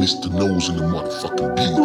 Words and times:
Mr. 0.00 0.32
Nose 0.32 0.70
in 0.70 0.76
the 0.78 0.82
motherfucking 0.84 1.56
beat. 1.56 1.76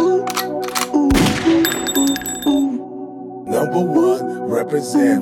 Number 3.45 3.83
one, 3.83 4.49
represent. 4.49 5.21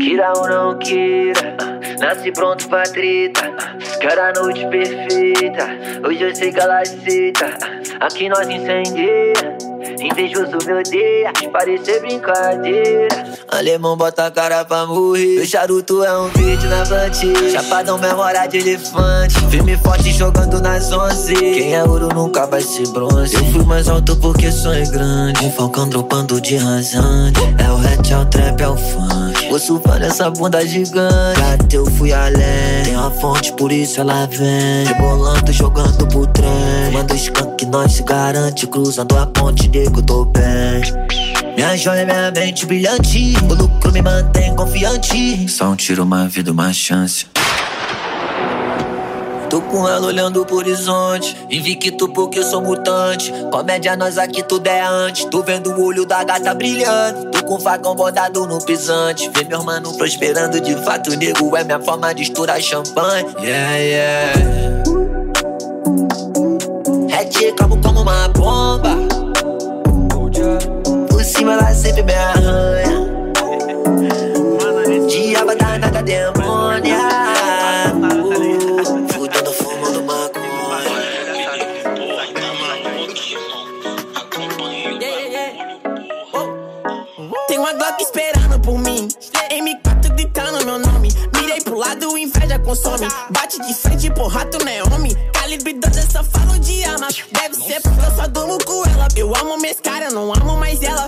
Queira 0.00 0.32
ou 0.36 0.48
não 0.48 0.78
queira, 0.80 1.56
nasce 2.00 2.32
pronto 2.32 2.68
pra 2.68 2.82
treta. 2.82 3.54
Quero 4.00 4.20
a 4.20 4.32
noite 4.32 4.66
perfeita, 4.66 5.64
hoje 6.04 6.24
eu 6.24 6.34
sei 6.34 6.50
que 6.52 6.58
ela 6.58 6.80
aceita. 6.80 7.56
Aqui 8.00 8.28
nós 8.28 8.48
incendeia, 8.48 9.56
invejoso 10.00 10.58
me 10.66 10.72
odeia, 10.72 11.32
parecer 11.52 12.00
brincadeira. 12.00 13.25
Alemão 13.56 13.96
bota 13.96 14.26
a 14.26 14.30
cara 14.30 14.66
pra 14.66 14.86
morrer. 14.86 15.36
Meu 15.36 15.46
charuto 15.46 16.04
é 16.04 16.18
um 16.18 16.28
vídeo 16.28 16.68
na 16.68 16.84
plantilla. 16.84 17.50
Chapadão 17.50 17.96
memória 17.96 18.46
de 18.46 18.58
elefante. 18.58 19.34
Firme 19.48 19.78
forte 19.78 20.12
jogando 20.12 20.60
nas 20.60 20.92
onze. 20.92 21.34
Quem 21.34 21.74
é 21.74 21.82
ouro 21.82 22.08
nunca 22.14 22.46
vai 22.46 22.60
ser 22.60 22.86
bronze. 22.88 23.34
Eu 23.34 23.44
fui 23.46 23.64
mais 23.64 23.88
alto 23.88 24.14
porque 24.16 24.52
sonho 24.52 24.90
grande. 24.90 25.42
Um 25.42 25.50
falcão 25.50 25.88
dropando 25.88 26.38
de 26.38 26.56
rasante. 26.56 27.40
É 27.56 27.70
o 27.70 27.76
hatch, 27.76 28.10
é 28.10 28.18
o 28.18 28.26
trap, 28.26 28.60
é 28.60 28.68
o 28.68 28.76
funk. 28.76 29.48
Vou 29.48 29.58
surfar 29.58 30.00
nessa 30.00 30.30
bunda 30.30 30.66
gigante. 30.66 31.40
Até 31.40 31.78
eu 31.78 31.86
fui 31.86 32.12
além. 32.12 32.82
Tem 32.84 32.94
uma 32.94 33.10
fonte, 33.10 33.54
por 33.54 33.72
isso 33.72 34.02
ela 34.02 34.26
vem. 34.26 34.84
Rebolando, 34.84 35.50
jogando 35.50 36.06
pro 36.08 36.26
trem. 36.26 36.92
Manda 36.92 37.14
skunk, 37.14 37.64
nós 37.66 37.92
se 37.92 38.02
garante. 38.02 38.66
Cruzando 38.66 39.16
a 39.16 39.24
ponte, 39.24 39.66
nego, 39.68 40.02
tô 40.02 40.26
bem. 40.26 41.05
Minha 41.56 41.74
joia, 41.74 42.04
minha 42.04 42.30
mente 42.30 42.66
brilhante. 42.66 43.34
O 43.42 43.54
lucro 43.54 43.90
me 43.90 44.02
mantém 44.02 44.54
confiante. 44.54 45.48
Só 45.48 45.70
um 45.70 45.74
tiro, 45.74 46.02
uma 46.02 46.28
vida, 46.28 46.52
uma 46.52 46.70
chance. 46.70 47.26
Tô 49.48 49.62
com 49.62 49.88
ela 49.88 50.06
olhando 50.06 50.44
pro 50.44 50.56
horizonte. 50.56 51.34
Invicto 51.48 52.10
porque 52.10 52.40
eu 52.40 52.42
sou 52.42 52.60
mutante. 52.60 53.32
Comédia, 53.50 53.96
nós 53.96 54.18
aqui 54.18 54.42
tudo 54.42 54.66
é 54.66 54.82
antes. 54.82 55.24
Tô 55.24 55.42
vendo 55.42 55.72
o 55.72 55.82
olho 55.82 56.04
da 56.04 56.22
gata 56.22 56.52
brilhando. 56.52 57.30
Tô 57.30 57.42
com 57.42 57.58
facão 57.58 57.94
bordado 57.94 58.46
no 58.46 58.62
pisante. 58.62 59.30
Vê 59.34 59.44
meu 59.44 59.64
mano 59.64 59.96
prosperando 59.96 60.60
de 60.60 60.74
fato. 60.84 61.16
Nego 61.16 61.56
é 61.56 61.64
minha 61.64 61.80
forma 61.80 62.14
de 62.14 62.24
estourar 62.24 62.60
champanhe. 62.60 63.24
Yeah, 63.40 63.76
yeah. 63.76 64.85
Cima 71.46 71.60
ela 71.60 71.74
sempre 71.74 72.02
me 72.02 72.12
arranha. 72.12 73.06
Diaba 75.06 75.54
danada 75.54 76.02
demônia. 76.02 76.98
Fudendo, 79.14 79.52
fumando 79.52 80.02
maconha. 80.02 80.42
Tem 87.46 87.58
uma 87.60 87.72
Glock 87.74 88.02
esperando 88.02 88.58
por 88.60 88.76
mim. 88.78 89.06
M4 89.48 90.14
gritando 90.16 90.66
meu 90.66 90.80
nome. 90.80 91.10
Mirei 91.32 91.60
pro 91.60 91.78
lado, 91.78 92.18
inveja 92.18 92.58
consome. 92.58 93.06
Bate 93.30 93.64
de 93.64 93.72
frente, 93.72 94.10
porra, 94.10 94.44
tu 94.46 94.58
não 94.64 94.72
é 94.72 94.82
homem. 94.82 95.14
Calibre 95.32 95.74
12, 95.74 96.00
eu 96.00 96.10
só 96.10 96.24
falo 96.24 96.58
de 96.58 96.82
arma. 96.82 97.06
Deve 97.30 97.54
ser 97.54 97.80
porque 97.82 98.04
eu 98.04 98.16
só 98.16 98.26
durmo 98.26 98.58
com 98.64 98.84
ela. 98.84 99.06
Eu 99.14 99.32
amo 99.36 99.56
minhas 99.58 99.78
caras, 99.80 100.12
não 100.12 100.34
amo 100.34 100.56
mais 100.56 100.82
ela. 100.82 101.06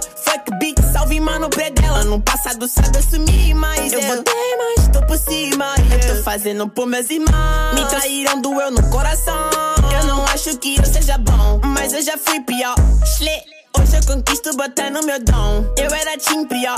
Salve 1.39 1.41
mano 1.41 1.49
predela. 1.51 2.05
No 2.05 2.21
passado 2.21 2.67
sabe 2.69 2.99
assumir 2.99 3.55
mais. 3.55 3.93
Eu 3.93 4.03
botei, 4.03 4.57
mas 4.57 4.89
tô 4.89 5.01
por 5.07 5.17
cima. 5.17 5.75
Eu 5.91 6.17
tô 6.17 6.23
fazendo 6.23 6.69
por 6.69 6.87
meus 6.87 7.09
irmãos. 7.09 7.75
Me 7.75 7.87
traíram, 7.87 8.41
doeu 8.41 8.71
no 8.71 8.83
coração. 8.91 9.51
Eu 9.93 10.07
não 10.07 10.25
acho 10.27 10.59
que 10.59 10.77
eu 10.77 10.85
seja 10.85 11.17
bom, 11.19 11.61
mas 11.65 11.93
eu 11.93 12.03
já 12.03 12.19
fui 12.19 12.41
pior. 12.41 12.75
Schlê. 13.17 13.41
Hoje 13.79 13.97
eu 13.97 14.07
conquisto 14.07 14.57
botando 14.57 15.05
meu 15.05 15.23
dom. 15.23 15.65
Eu 15.77 15.95
era 15.95 16.17
tim 16.17 16.45
pior. 16.47 16.77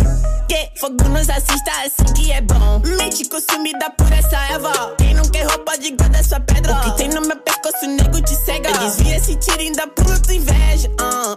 Que 0.48 0.70
fogo 0.78 1.08
nos 1.08 1.30
assista 1.30 1.72
assim 1.84 2.12
que 2.14 2.30
é 2.30 2.40
bom. 2.42 2.82
Mente 2.98 3.24
consumida 3.28 3.88
por 3.90 4.12
essa 4.12 4.36
erva. 4.52 4.94
Quem 4.98 5.14
não 5.14 5.24
quer 5.24 5.46
roupa 5.46 5.78
de 5.78 5.92
guarda 5.92 6.18
é 6.18 6.22
sua 6.22 6.40
pedra. 6.40 6.72
O 6.74 6.80
que 6.82 6.96
tem 6.98 7.08
no 7.08 7.22
meu 7.22 7.36
pescoço, 7.36 7.86
nego 7.86 8.20
te 8.20 8.36
cega. 8.44 8.70
Desvia 8.72 9.16
esse 9.16 9.36
tiro 9.36 9.60
ainda 9.60 9.86
por 9.86 10.10
inveja. 10.30 10.90
Ah, 11.00 11.36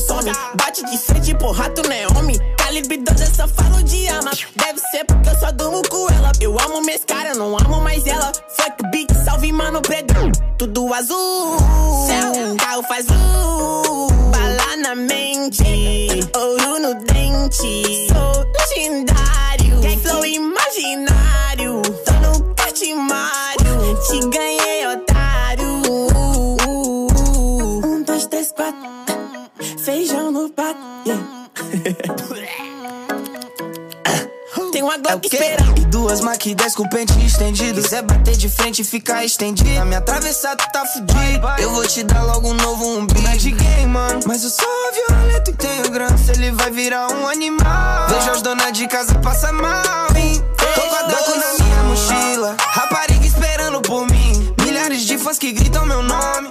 consome. 0.00 0.32
Bate 0.54 0.84
de 0.84 0.98
frente, 0.98 1.34
porra, 1.34 1.68
tu 1.70 1.82
não 1.82 1.92
é 1.92 2.06
homem. 2.08 2.38
12, 2.70 3.24
eu 3.24 3.34
só 3.34 3.48
falo 3.48 3.82
de 3.82 4.08
arma. 4.08 4.30
Deve 4.56 4.78
ser 4.78 5.04
porque 5.04 5.28
eu 5.28 5.38
só 5.38 5.50
durmo 5.52 5.82
com 5.88 6.08
ela. 6.08 6.32
Eu 6.40 6.56
amo 6.58 6.80
minhas 6.82 7.04
caras, 7.04 7.36
não 7.36 7.58
amo 7.58 7.80
mais 7.80 8.06
ela. 8.06 8.32
Fuck 8.48 8.90
beat, 8.90 9.12
salve 9.24 9.52
mano 9.52 9.82
predão. 9.82 10.30
Tudo 10.56 10.92
azul. 10.94 11.58
Céu, 12.06 12.56
carro 12.56 12.82
faz 12.84 13.06
luz. 13.06 14.12
Bala 14.30 14.76
na 14.76 14.94
mente. 14.94 15.62
Ouro 16.34 16.78
no 16.78 16.94
dente. 17.04 18.08
Sou 18.08 18.76
legendário. 18.76 19.19
Glock 35.00 35.26
esperando. 35.26 35.78
E 35.80 35.84
duas 35.86 36.20
Mac 36.20 36.42
10 36.44 36.74
com 36.74 36.88
pente 36.88 37.12
estendido. 37.24 37.80
Quiser 37.82 38.02
bater 38.02 38.36
de 38.36 38.48
frente 38.48 38.82
e 38.82 38.84
ficar 38.84 39.24
estendido. 39.24 39.70
Na 39.70 39.84
minha 39.84 39.98
atravessada 39.98 40.62
tá 40.72 40.84
fudido. 40.86 41.46
Eu 41.58 41.70
vou 41.72 41.86
te 41.86 42.02
dar 42.02 42.22
logo 42.24 42.48
um 42.48 42.54
novo 42.54 42.86
umbigo. 42.98 43.20
Não 43.22 43.30
é 43.30 43.36
de 43.36 43.50
game, 43.50 43.86
mano. 43.86 44.20
Mas 44.26 44.44
eu 44.44 44.50
sou 44.50 44.66
violento 45.08 45.50
e 45.50 45.54
tenho 45.54 45.90
grana. 45.90 46.16
Se 46.18 46.32
ele 46.32 46.50
vai 46.52 46.70
virar 46.70 47.08
um 47.12 47.26
animal. 47.26 48.08
Vejo 48.08 48.30
as 48.30 48.42
donas 48.42 48.72
de 48.72 48.86
casa 48.86 49.14
passar 49.16 49.52
mal. 49.52 50.08
hein? 50.16 50.42
Tô 50.74 50.80
com 50.82 50.96
a 50.96 51.02
Draco 51.02 51.30
na 51.36 51.64
minha 51.64 51.82
mochila. 51.84 52.56
Rapariga 52.60 53.26
esperando 53.26 53.80
por 53.82 54.06
mim. 54.06 54.54
Milhares 54.64 55.02
de 55.02 55.18
fãs 55.18 55.38
que 55.38 55.52
gritam 55.52 55.84
meu 55.86 56.02
nome. 56.02 56.48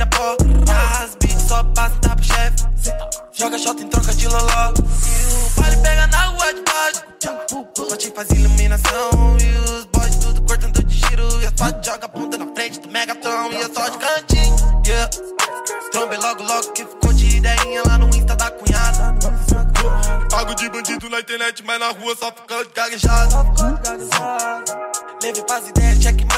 Vira 0.00 0.06
pó. 0.06 0.36
Só 1.46 1.64
passa, 1.64 1.96
pro 1.98 2.24
chefe. 2.24 2.64
Joga 3.32 3.58
shot 3.58 3.82
em 3.82 3.88
troca 3.88 4.14
de 4.14 4.28
loló. 4.28 4.72
E 4.72 5.58
o 5.58 5.60
baile 5.60 5.76
pega 5.82 6.06
na 6.06 6.26
rua 6.26 6.54
de 6.54 6.62
baixo. 6.62 7.66
Bote 7.76 8.12
faz 8.14 8.30
iluminação. 8.30 9.36
E 9.40 9.58
os 9.58 9.84
boys 9.86 10.16
tudo 10.16 10.42
cortando 10.42 10.82
de 10.84 10.96
giro. 10.96 11.42
E 11.42 11.46
as 11.46 11.52
fotos 11.56 11.86
joga 11.86 12.06
a 12.06 12.38
na 12.38 12.54
frente 12.54 12.80
do 12.80 12.88
Megatron. 12.88 13.50
E 13.50 13.60
eu 13.60 13.74
só 13.74 13.88
de 13.88 13.98
cantinho. 13.98 14.82
Yeah. 14.86 15.10
Trombei 15.92 16.18
logo, 16.18 16.42
logo 16.44 16.72
que 16.72 16.84
ficou 16.84 17.12
de 17.12 17.36
ideinha 17.36 17.82
lá 17.86 17.98
no 17.98 18.08
Insta 18.08 18.36
da 18.36 18.50
cunhada. 18.50 19.14
Pago 20.30 20.54
de 20.54 20.68
bandido 20.68 21.10
na 21.10 21.20
internet, 21.20 21.64
mas 21.64 21.80
na 21.80 21.90
rua 21.90 22.16
só 22.16 22.32
ficando 22.32 22.70
gaguejado. 22.74 23.34
Leve 25.22 25.42
pras 25.42 25.68
ideias, 25.68 25.98
checkmate, 25.98 26.29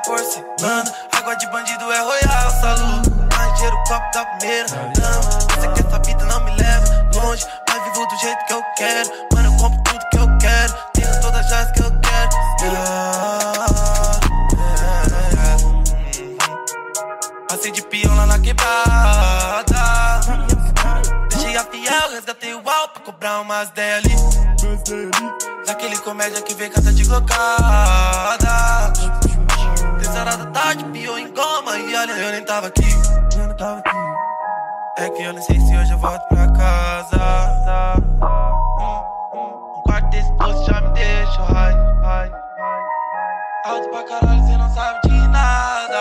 leva 0.00 0.02
por 0.04 0.18
semana. 0.18 0.92
Água 1.12 1.34
de 1.36 1.46
bandido 1.50 1.92
é 1.92 2.00
royal, 2.00 2.50
saludo. 2.60 3.10
Mais 3.36 3.54
dinheiro, 3.54 3.76
copo 3.86 4.10
da 4.12 4.24
primeira 4.24 4.68
dama. 4.68 5.22
Você 5.22 5.68
que 5.68 5.80
essa 5.86 5.98
vida 5.98 6.24
não 6.24 6.44
me 6.44 6.56
leva 6.56 7.10
longe, 7.14 7.46
mas 7.68 7.84
vivo 7.84 8.06
do 8.06 8.16
jeito 8.18 8.44
que 8.46 8.52
eu 8.52 8.62
quero. 8.76 9.10
Mano, 9.34 9.52
eu 9.52 9.56
compro 9.58 9.82
tudo 9.84 10.08
que 10.10 10.18
eu 10.18 10.38
quero. 10.38 10.74
Tenho 10.94 11.20
todas 11.20 11.40
as 11.40 11.48
joias 11.48 11.70
que 11.72 11.80
eu 11.80 11.92
quero. 12.00 12.30
Yeah. 12.62 13.66
Passei 17.48 17.72
de 17.72 17.82
peão 17.82 18.14
lá 18.16 18.26
na 18.26 18.38
quebrada. 18.38 20.20
Deixei 21.30 21.56
a 21.56 21.64
fiel, 21.64 22.10
resgatei 22.12 22.54
o 22.54 22.68
alto 22.68 22.94
pra 22.94 23.02
cobrar 23.02 23.40
umas 23.40 23.70
10 23.70 24.04
ali. 24.04 24.14
Daquele 25.66 25.98
comédia 25.98 26.40
que 26.42 26.54
vem 26.54 26.70
canta 26.70 26.92
de 26.92 27.04
glocada. 27.04 28.92
Três 30.20 30.34
horas 30.34 30.36
da 30.36 30.46
tarde, 30.50 30.84
pior 30.84 31.18
em 31.18 31.32
coma. 31.32 31.78
E 31.78 31.96
olha, 31.96 32.12
eu 32.12 32.32
nem 32.32 32.44
tava 32.44 32.66
aqui. 32.66 32.82
Eu 33.38 33.56
tava 33.56 33.78
aqui. 33.78 33.96
É 34.98 35.08
que 35.08 35.22
eu 35.22 35.32
nem 35.32 35.42
sei 35.42 35.58
se 35.58 35.74
hoje 35.74 35.92
eu 35.92 35.98
volto 35.98 36.22
pra 36.28 36.46
casa. 36.52 37.96
Um 38.82 39.82
quarto 39.82 40.10
desse 40.10 40.30
doce 40.32 40.66
já 40.66 40.80
me 40.82 40.90
deixa 40.90 41.42
high. 41.42 42.30
Alto 43.64 43.88
pra 43.88 44.02
caralho, 44.04 44.46
cê 44.46 44.56
não 44.58 44.74
sabe 44.74 45.00
de 45.08 45.28
nada. 45.28 45.96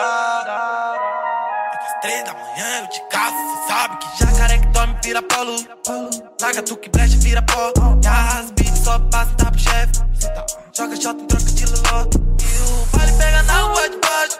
É 1.73 1.77
que 1.77 1.85
às 1.85 1.99
três 2.01 2.25
da 2.25 2.33
manhã 2.33 2.81
eu 2.81 2.87
te 2.87 3.01
caço, 3.09 3.35
cê 3.37 3.73
sabe 3.73 3.97
que 3.99 4.25
jacaré 4.25 4.57
que 4.57 4.67
dorme 4.67 4.95
vira 5.01 5.21
polo. 5.21 5.55
Larga 6.41 6.61
tu 6.63 6.75
que 6.75 6.89
brecha, 6.89 7.17
vira 7.19 7.41
pó. 7.43 7.71
E 8.03 8.07
as 8.07 8.51
beats 8.51 8.79
só 8.79 8.99
passa, 8.99 9.31
tá 9.37 9.49
pro 9.49 9.59
chefe. 9.59 9.93
Joga 10.79 10.95
shot 10.95 11.27
troca 11.27 11.43
de 11.43 11.65
loló. 11.65 12.07
E 12.39 12.61
o 12.61 12.97
vale 12.97 13.11
pega 13.17 13.43
na 13.43 13.63
rua 13.63 13.89
de 13.89 13.97
baixo. 13.97 14.39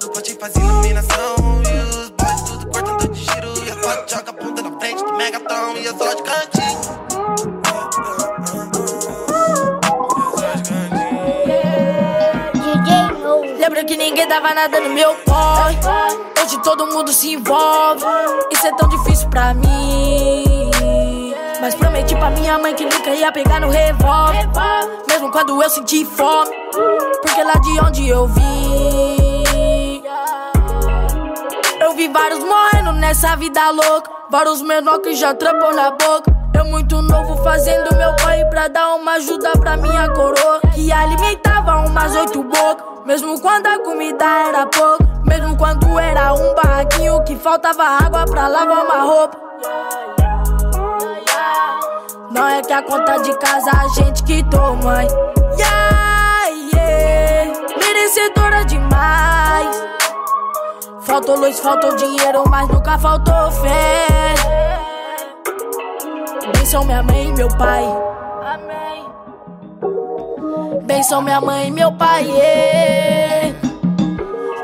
No 0.00 0.08
pote 0.08 0.34
faz 0.40 0.56
iluminação. 0.56 1.36
E 1.60 1.78
os 1.90 2.08
boys 2.08 2.40
tudo 2.40 2.66
cortando 2.68 3.08
de 3.12 3.20
giro. 3.22 3.52
E 3.66 3.70
as 3.70 3.76
bots 3.76 4.10
joga 4.10 4.30
a 4.30 4.32
ponta 4.32 4.62
na 4.62 4.80
frente 4.80 5.04
do 5.04 5.12
Megatron. 5.12 5.76
E 5.76 5.84
eu 5.84 5.98
só 5.98 6.14
de 6.14 6.22
cantinho. 6.22 6.78
Lembra 13.58 13.84
que 13.84 13.96
ninguém 13.98 14.26
dava 14.26 14.54
nada 14.54 14.80
no 14.80 14.88
meu 14.88 15.14
corre. 15.26 15.76
Hoje 16.42 16.58
todo 16.62 16.86
mundo 16.86 17.12
se 17.12 17.34
envolve. 17.34 18.06
Isso 18.50 18.66
é 18.66 18.74
tão 18.74 18.88
difícil 18.88 19.28
pra 19.28 19.52
mim. 19.52 20.67
Mas 21.60 21.74
prometi 21.74 22.14
pra 22.14 22.30
minha 22.30 22.56
mãe 22.58 22.74
que 22.74 22.84
nunca 22.84 23.10
ia 23.10 23.32
pegar 23.32 23.60
no 23.60 23.68
revólver. 23.68 24.48
Mesmo 25.08 25.30
quando 25.30 25.60
eu 25.60 25.68
senti 25.68 26.04
fome. 26.04 26.50
Porque 27.22 27.42
lá 27.42 27.54
de 27.54 27.80
onde 27.80 28.08
eu 28.08 28.26
vim. 28.28 30.02
Eu 31.80 31.94
vi 31.94 32.08
vários 32.08 32.38
morrendo 32.44 32.92
nessa 32.92 33.34
vida 33.36 33.70
louca. 33.70 34.10
Vários 34.30 34.62
menor 34.62 35.00
que 35.00 35.14
já 35.14 35.34
trampam 35.34 35.74
na 35.74 35.90
boca. 35.90 36.32
Eu 36.54 36.64
muito 36.66 37.02
novo 37.02 37.42
fazendo 37.42 37.94
meu 37.96 38.14
pai 38.16 38.44
pra 38.46 38.68
dar 38.68 38.94
uma 38.94 39.12
ajuda 39.14 39.50
pra 39.52 39.76
minha 39.76 40.08
coroa. 40.10 40.60
Que 40.74 40.92
alimentava 40.92 41.76
umas 41.86 42.14
oito 42.14 42.42
bocas. 42.42 43.04
Mesmo 43.04 43.40
quando 43.40 43.66
a 43.66 43.78
comida 43.80 44.24
era 44.24 44.66
pouca. 44.66 45.04
Mesmo 45.24 45.56
quando 45.56 45.98
era 45.98 46.32
um 46.34 46.54
barraquinho 46.54 47.22
que 47.24 47.36
faltava 47.36 47.82
água 47.82 48.24
pra 48.26 48.46
lavar 48.46 48.84
uma 48.84 49.02
roupa. 49.02 50.17
Não 52.30 52.46
é 52.46 52.60
que 52.62 52.72
a 52.72 52.82
conta 52.82 53.16
de 53.18 53.32
casa 53.38 53.70
a 53.70 53.88
gente 53.88 54.22
quitou, 54.22 54.76
mãe. 54.76 55.06
Yeah, 55.56 56.48
yeah. 56.74 57.52
Merecedora 57.78 58.64
demais. 58.66 59.76
Faltou 61.00 61.36
luz, 61.38 61.58
faltou 61.58 61.96
dinheiro, 61.96 62.44
mas 62.50 62.68
nunca 62.68 62.98
faltou 62.98 63.50
fé. 63.50 64.34
Benção 66.54 66.84
minha 66.84 67.02
mãe 67.02 67.28
e 67.28 67.32
meu 67.32 67.48
pai. 67.48 67.84
Amém. 68.44 69.06
Benção 70.82 71.22
minha 71.22 71.40
mãe 71.40 71.68
e 71.68 71.70
meu 71.70 71.90
pai. 71.92 72.24
Yeah. 72.24 73.58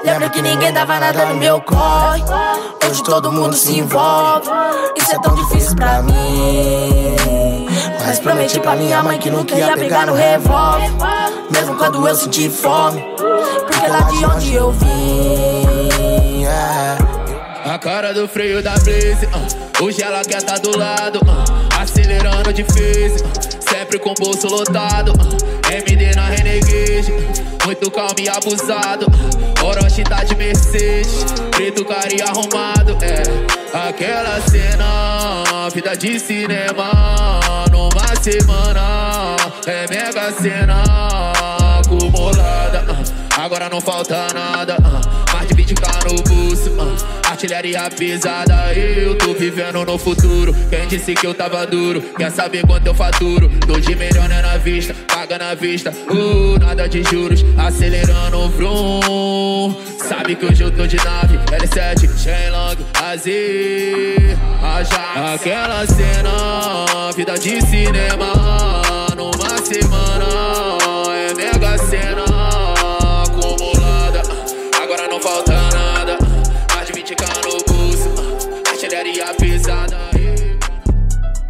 Lembra 0.05 0.29
que 0.29 0.43
ninguém 0.43 0.71
dava 0.71 1.01
nada 1.01 1.25
no 1.25 1.37
meu 1.37 1.63
corre. 1.63 2.23
Hoje 2.87 3.03
todo 3.03 3.33
mundo 3.33 3.55
se 3.55 3.79
envolve. 3.79 4.51
Isso 4.97 5.15
é 5.15 5.19
tão 5.19 5.35
difícil 5.35 5.75
pra 5.77 6.03
mim. 6.03 7.44
Mas 8.01 8.19
prometi 8.19 8.61
pra 8.61 8.75
minha 8.77 9.03
mãe 9.03 9.19
que 9.19 9.31
nunca 9.31 9.55
ia 9.55 9.75
pegar 9.77 10.07
no 10.07 10.15
revólver. 10.15 10.91
Mesmo 11.51 11.77
quando 11.77 12.07
eu 12.07 12.15
senti 12.15 12.49
fome. 12.49 13.05
Porque 13.17 13.87
lá 13.87 14.01
de 14.03 14.25
onde 14.25 14.55
eu 14.55 14.73
vim. 14.73 16.41
yeah. 16.41 16.99
A 17.65 17.79
cara 17.79 18.13
do 18.13 18.29
freio 18.29 18.63
da 18.63 18.73
Blaze, 18.73 19.27
ah. 19.33 19.83
hoje 19.83 20.03
ela 20.03 20.23
quer 20.23 20.43
tá 20.43 20.59
do 20.59 20.77
lado, 20.77 21.19
ah. 21.27 21.81
acelerando 21.83 22.53
difícil, 22.53 23.27
ah. 23.27 23.71
sempre 23.71 23.99
com 23.99 24.11
o 24.11 24.15
bolso 24.15 24.47
lotado. 24.49 25.13
ah. 25.19 25.73
MD 25.73 26.15
na 26.15 26.27
Renegade, 26.27 27.11
muito 27.65 27.91
calmo 27.91 28.15
e 28.19 28.29
abusado. 28.29 29.07
ah. 29.09 29.65
Orochi 29.65 30.05
tá 30.05 30.23
de 30.25 30.37
Mercedes, 30.37 31.25
preto 31.53 31.85
cara 31.87 32.13
e 32.15 32.21
arrumado. 32.21 32.99
É 33.03 33.89
aquela 33.89 34.41
cena, 34.43 35.69
vida 35.73 35.97
de 35.97 36.21
cinema, 36.21 37.64
semana, 38.25 39.37
é 39.67 39.87
mega 39.87 40.33
cena 40.33 40.83
acumulada. 41.79 42.83
ah. 42.89 43.45
Agora 43.45 43.69
não 43.69 43.83
falta 43.83 44.29
nada, 44.33 44.79
ah. 44.83 45.01
mais 45.31 45.47
de 45.49 45.55
20k 45.55 46.05
no 46.11 46.23
bolso. 46.23 46.73
ah. 46.81 47.31
Artilharia 47.31 47.91
pesada, 47.91 48.73
eu 48.73 49.19
tô 49.19 49.35
vivendo 49.35 49.85
no 49.85 49.99
futuro. 49.99 50.55
Quem 50.71 50.87
disse 50.87 51.15
que 51.15 51.27
eu 51.27 51.35
tava 51.35 51.67
duro? 51.67 52.01
Quer 52.17 52.31
saber 52.31 52.65
quanto 52.67 52.87
eu 52.87 52.95
faturo? 52.95 53.51
Tô 53.67 53.79
de 53.79 53.95
melhor 53.95 54.27
né, 54.29 54.41
na 54.41 54.57
vista, 54.57 54.95
paga 55.07 55.37
na 55.37 55.53
vista. 55.55 55.91
Uh, 55.91 56.59
nada 56.59 56.89
de 56.89 57.03
juros, 57.03 57.45
acelerando 57.59 58.39
o 58.39 58.49
vrum. 58.49 59.77
Sabe 59.99 60.37
que 60.37 60.47
hoje 60.47 60.63
eu 60.63 60.71
tô 60.71 60.87
de 60.87 60.97
nave, 60.97 61.34
L7, 61.53 62.09
Shenlong, 62.19 62.77
Ajax. 62.95 64.35
Aquela 65.35 65.87
cena, 65.87 67.13
vida 67.15 67.39
de 67.39 67.61
cinema, 67.63 68.33
numa 69.17 69.59
semana, 69.65 70.79
é 71.17 71.35
mega 71.35 71.79
cena 71.79 72.25
acumulada. 73.23 74.23
Agora 74.83 75.09
não 75.09 75.21
falta 75.21 75.53
nada, 75.53 76.19
mais 76.75 76.87
de 76.87 76.93
20k 76.93 77.25
no 77.45 77.65
artilharia 78.69 79.35
pesada. 79.35 80.05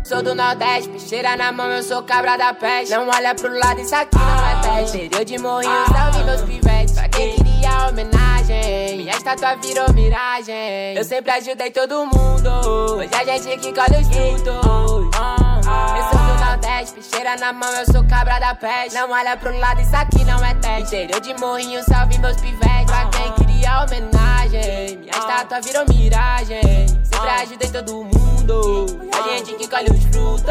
Sou 0.05 0.23
do 0.23 0.35
Nordeste, 0.35 0.90
picheira 0.90 1.37
na 1.37 1.50
mão, 1.50 1.67
eu 1.70 1.82
sou 1.82 2.02
cabra 2.02 2.37
da 2.37 2.52
peste. 2.52 2.94
Não 2.94 3.08
olha 3.08 3.35
pro 3.35 3.52
lado, 3.58 3.81
isso 3.81 3.97
aqui 3.97 4.17
não 4.17 4.47
é 4.47 4.81
teste. 4.81 4.99
Interior 4.99 5.25
de 5.25 5.38
morrinho, 5.38 5.87
salve 5.90 6.23
meus 6.25 6.43
pivetes. 6.43 6.94
Pra 6.94 7.08
quem 7.08 7.35
queria 7.35 7.88
homenagem, 7.88 8.34
minha 8.49 9.12
estátua 9.17 9.56
virou 9.56 9.93
miragem. 9.93 10.94
Eu 10.96 11.05
sempre 11.05 11.31
ajudei 11.32 11.70
todo 11.70 12.06
mundo, 12.06 12.49
hoje 12.96 13.08
a 13.14 13.38
gente 13.38 13.58
que 13.58 13.73
colhe 13.73 14.00
os 14.02 14.08
frutos. 14.08 15.11
Ah, 15.19 15.61
Eu 15.96 16.05
sou 16.11 16.26
do 16.26 16.44
Nordeste, 16.44 16.94
picheira 16.94 17.37
na 17.37 17.52
mão, 17.52 17.73
eu 17.75 17.87
sou 17.87 18.05
cabra 18.06 18.38
da 18.38 18.55
peste. 18.55 18.95
Não 18.95 19.11
olha 19.11 19.37
pro 19.37 19.57
lado, 19.59 19.80
isso 19.80 19.97
aqui 19.97 20.25
não 20.25 20.45
é 20.45 20.54
teste. 20.54 20.97
Interior 20.97 21.21
de 21.21 21.35
morrinho, 21.35 21.83
salve 21.85 22.19
meus 22.19 22.37
pivetes. 22.37 22.85
Pra 22.87 23.07
quem 23.07 23.33
queria 23.33 23.83
homenagem, 23.83 24.99
minha 24.99 25.11
estátua 25.11 25.61
virou 25.61 25.85
miragem. 25.88 26.87
Sempre 27.02 27.30
ajudei 27.42 27.71
todo 27.71 28.04
mundo, 28.04 28.87
a 29.12 29.28
gente 29.28 29.54
que 29.54 29.69
colhe 29.69 29.90
os 29.90 30.04
frutos. 30.04 30.45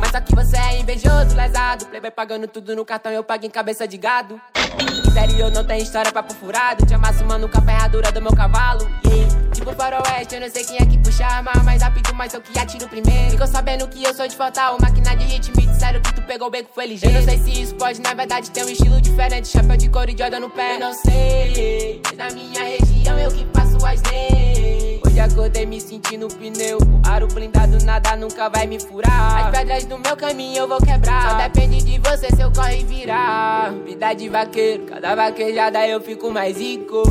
Mas 0.00 0.10
só 0.10 0.20
que 0.20 0.34
você 0.34 0.56
é 0.56 0.80
invejoso, 0.80 1.36
lesado. 1.36 1.84
Playboy 1.86 2.10
pagando 2.10 2.48
tudo 2.48 2.74
no 2.74 2.84
cartão, 2.84 3.12
eu 3.12 3.22
pago 3.22 3.44
em 3.44 3.50
cabeça 3.50 3.86
de 3.86 3.98
gado. 3.98 4.40
Interior 4.82 5.50
não 5.50 5.64
tem 5.64 5.82
história 5.82 6.12
pra 6.12 6.22
furado. 6.22 6.84
Te 6.86 6.94
amasso, 6.94 7.24
mano, 7.24 7.48
com 7.48 7.58
a 7.58 7.62
ferradura 7.62 8.12
do 8.12 8.20
meu 8.20 8.34
cavalo. 8.34 8.88
Yeah. 9.04 9.50
Tipo 9.52 9.72
faroeste, 9.72 10.34
eu 10.34 10.40
não 10.40 10.50
sei 10.50 10.64
quem 10.64 10.76
é 10.76 10.84
que 10.84 10.98
puxa 10.98 11.24
arma 11.24 11.50
mais 11.64 11.82
rápido, 11.82 12.14
mas 12.14 12.34
eu 12.34 12.40
que 12.40 12.58
atiro 12.58 12.88
primeiro. 12.88 13.30
Ficou 13.30 13.46
sabendo 13.46 13.88
que 13.88 14.02
eu 14.02 14.14
sou 14.14 14.28
de 14.28 14.36
fatal, 14.36 14.76
máquina 14.80 15.16
de 15.16 15.24
hit, 15.24 15.50
me 15.56 15.66
disseram 15.66 16.00
que 16.00 16.14
tu 16.14 16.22
pegou 16.22 16.48
o 16.48 16.50
beco, 16.50 16.68
foi 16.74 16.86
ligeiro. 16.86 17.16
Eu 17.16 17.22
não 17.22 17.28
sei 17.28 17.38
se 17.38 17.62
isso 17.62 17.74
pode, 17.74 18.00
na 18.00 18.12
verdade, 18.12 18.50
ter 18.50 18.64
um 18.64 18.68
estilo 18.68 19.00
diferente. 19.00 19.48
Chapéu 19.48 19.76
de 19.76 19.88
couro 19.88 20.10
e 20.10 20.16
Jordan 20.16 20.40
no 20.40 20.50
pé. 20.50 20.74
Eu 20.74 20.80
não 20.80 20.92
sei, 20.92 22.02
na 22.16 22.30
minha 22.30 22.62
região 22.62 23.18
eu 23.18 23.30
que 23.30 23.46
faço 23.54 23.76
as 23.86 24.02
leis. 24.10 24.85
Hoje 25.16 25.32
acordei 25.32 25.64
me 25.64 25.80
sentindo 25.80 26.28
pneu. 26.28 26.76
O 26.76 27.08
aro 27.08 27.26
blindado, 27.26 27.82
nada 27.86 28.14
nunca 28.16 28.50
vai 28.50 28.66
me 28.66 28.78
furar. 28.78 29.46
As 29.46 29.58
pedras 29.58 29.86
do 29.86 29.96
meu 29.96 30.14
caminho 30.14 30.58
eu 30.58 30.68
vou 30.68 30.76
quebrar. 30.76 31.30
Só 31.30 31.36
depende 31.38 31.82
de 31.82 31.98
você 31.98 32.28
se 32.36 32.42
eu 32.42 32.52
corre 32.52 32.80
e 32.80 32.84
virar. 32.84 33.72
Vida 33.86 34.12
de 34.12 34.28
vaqueiro, 34.28 34.84
cada 34.84 35.14
vaquejada 35.14 35.88
eu 35.88 36.02
fico 36.02 36.30
mais 36.30 36.58
rico. 36.58 37.02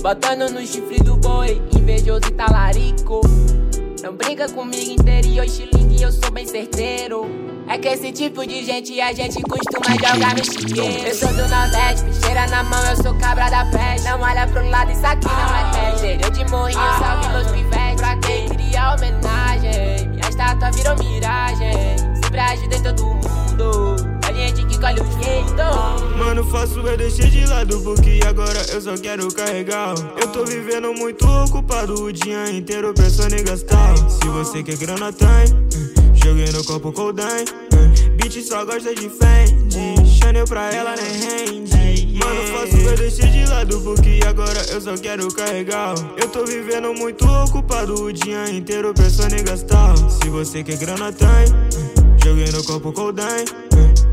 Botando 0.00 0.48
no 0.48 0.64
chifre 0.64 1.02
do 1.02 1.16
boi, 1.16 1.60
invejoso 1.76 2.28
e 2.28 2.30
talarico. 2.30 3.20
Não 4.04 4.14
brinca 4.16 4.46
comigo, 4.50 5.00
interior 5.00 5.46
estilingue, 5.46 6.02
eu 6.02 6.12
sou 6.12 6.30
bem 6.30 6.46
certeiro. 6.46 7.24
É 7.66 7.78
que 7.78 7.88
esse 7.88 8.12
tipo 8.12 8.46
de 8.46 8.62
gente 8.62 9.00
a 9.00 9.14
gente 9.14 9.40
costuma 9.40 9.96
jogar 9.96 10.36
no 10.36 10.44
chiqueiro. 10.44 11.08
Eu 11.08 11.14
sou 11.14 11.30
do 11.30 11.48
Nordeste, 11.48 12.04
picheira 12.04 12.46
na 12.48 12.62
mão, 12.64 12.84
eu 12.84 13.02
sou 13.02 13.14
cabra 13.18 13.48
da 13.48 13.64
peste. 13.64 14.06
Não 14.06 14.20
olha 14.20 14.46
pro 14.46 14.68
lado, 14.68 14.92
isso 14.92 15.06
aqui 15.06 15.24
não 15.24 15.56
é 15.56 15.70
teste. 15.70 16.06
Interior 16.06 16.30
de 16.32 16.50
morrinho, 16.50 16.98
salve 16.98 17.28
meus 17.30 17.50
pivetes. 17.50 17.94
Pra 17.96 18.16
quem 18.18 18.46
queria 18.50 18.92
homenagem, 18.92 20.08
minha 20.10 20.28
estátua 20.28 20.70
virou 20.72 20.96
miragem. 20.98 21.83
Faço 26.54 26.78
eu 26.78 26.96
deixei 26.96 27.28
de 27.28 27.44
lado 27.46 27.80
porque 27.80 28.20
agora 28.24 28.64
eu 28.72 28.80
só 28.80 28.96
quero 28.96 29.26
carregar. 29.34 29.92
Eu 30.16 30.28
tô 30.28 30.44
vivendo 30.44 30.94
muito 30.94 31.26
ocupado 31.26 32.04
o 32.04 32.12
dia 32.12 32.48
inteiro 32.48 32.94
pensando 32.94 33.34
em 33.34 33.42
gastar. 33.42 33.96
Se 34.08 34.28
você 34.28 34.62
quer 34.62 34.76
grana, 34.76 35.12
tem. 35.12 35.26
Joguei 36.14 36.52
no 36.52 36.62
copo 36.62 36.92
coldem. 36.92 37.44
Bitch 38.16 38.40
só 38.44 38.64
gosta 38.64 38.94
de 38.94 39.10
Fendi. 39.10 40.06
Chanel 40.06 40.44
pra 40.44 40.72
ela 40.72 40.94
nem 40.94 41.56
rende. 41.56 42.18
Mano, 42.18 42.42
faço 42.46 42.76
eu 42.76 42.96
deixei 42.96 43.28
de 43.30 43.44
lado 43.46 43.80
porque 43.80 44.20
agora 44.24 44.64
eu 44.70 44.80
só 44.80 44.96
quero 44.96 45.26
carregar. 45.34 45.94
Eu 46.16 46.28
tô 46.28 46.44
vivendo 46.44 46.94
muito 46.94 47.26
ocupado 47.26 48.00
o 48.00 48.12
dia 48.12 48.48
inteiro 48.48 48.94
pensando 48.94 49.34
em 49.34 49.42
gastar. 49.42 49.96
Se 50.08 50.28
você 50.28 50.62
quer 50.62 50.76
grana, 50.76 51.12
tem. 51.12 51.28
Joguei 52.24 52.50
no 52.52 52.62
copo 52.62 52.92
coldem. 52.92 53.44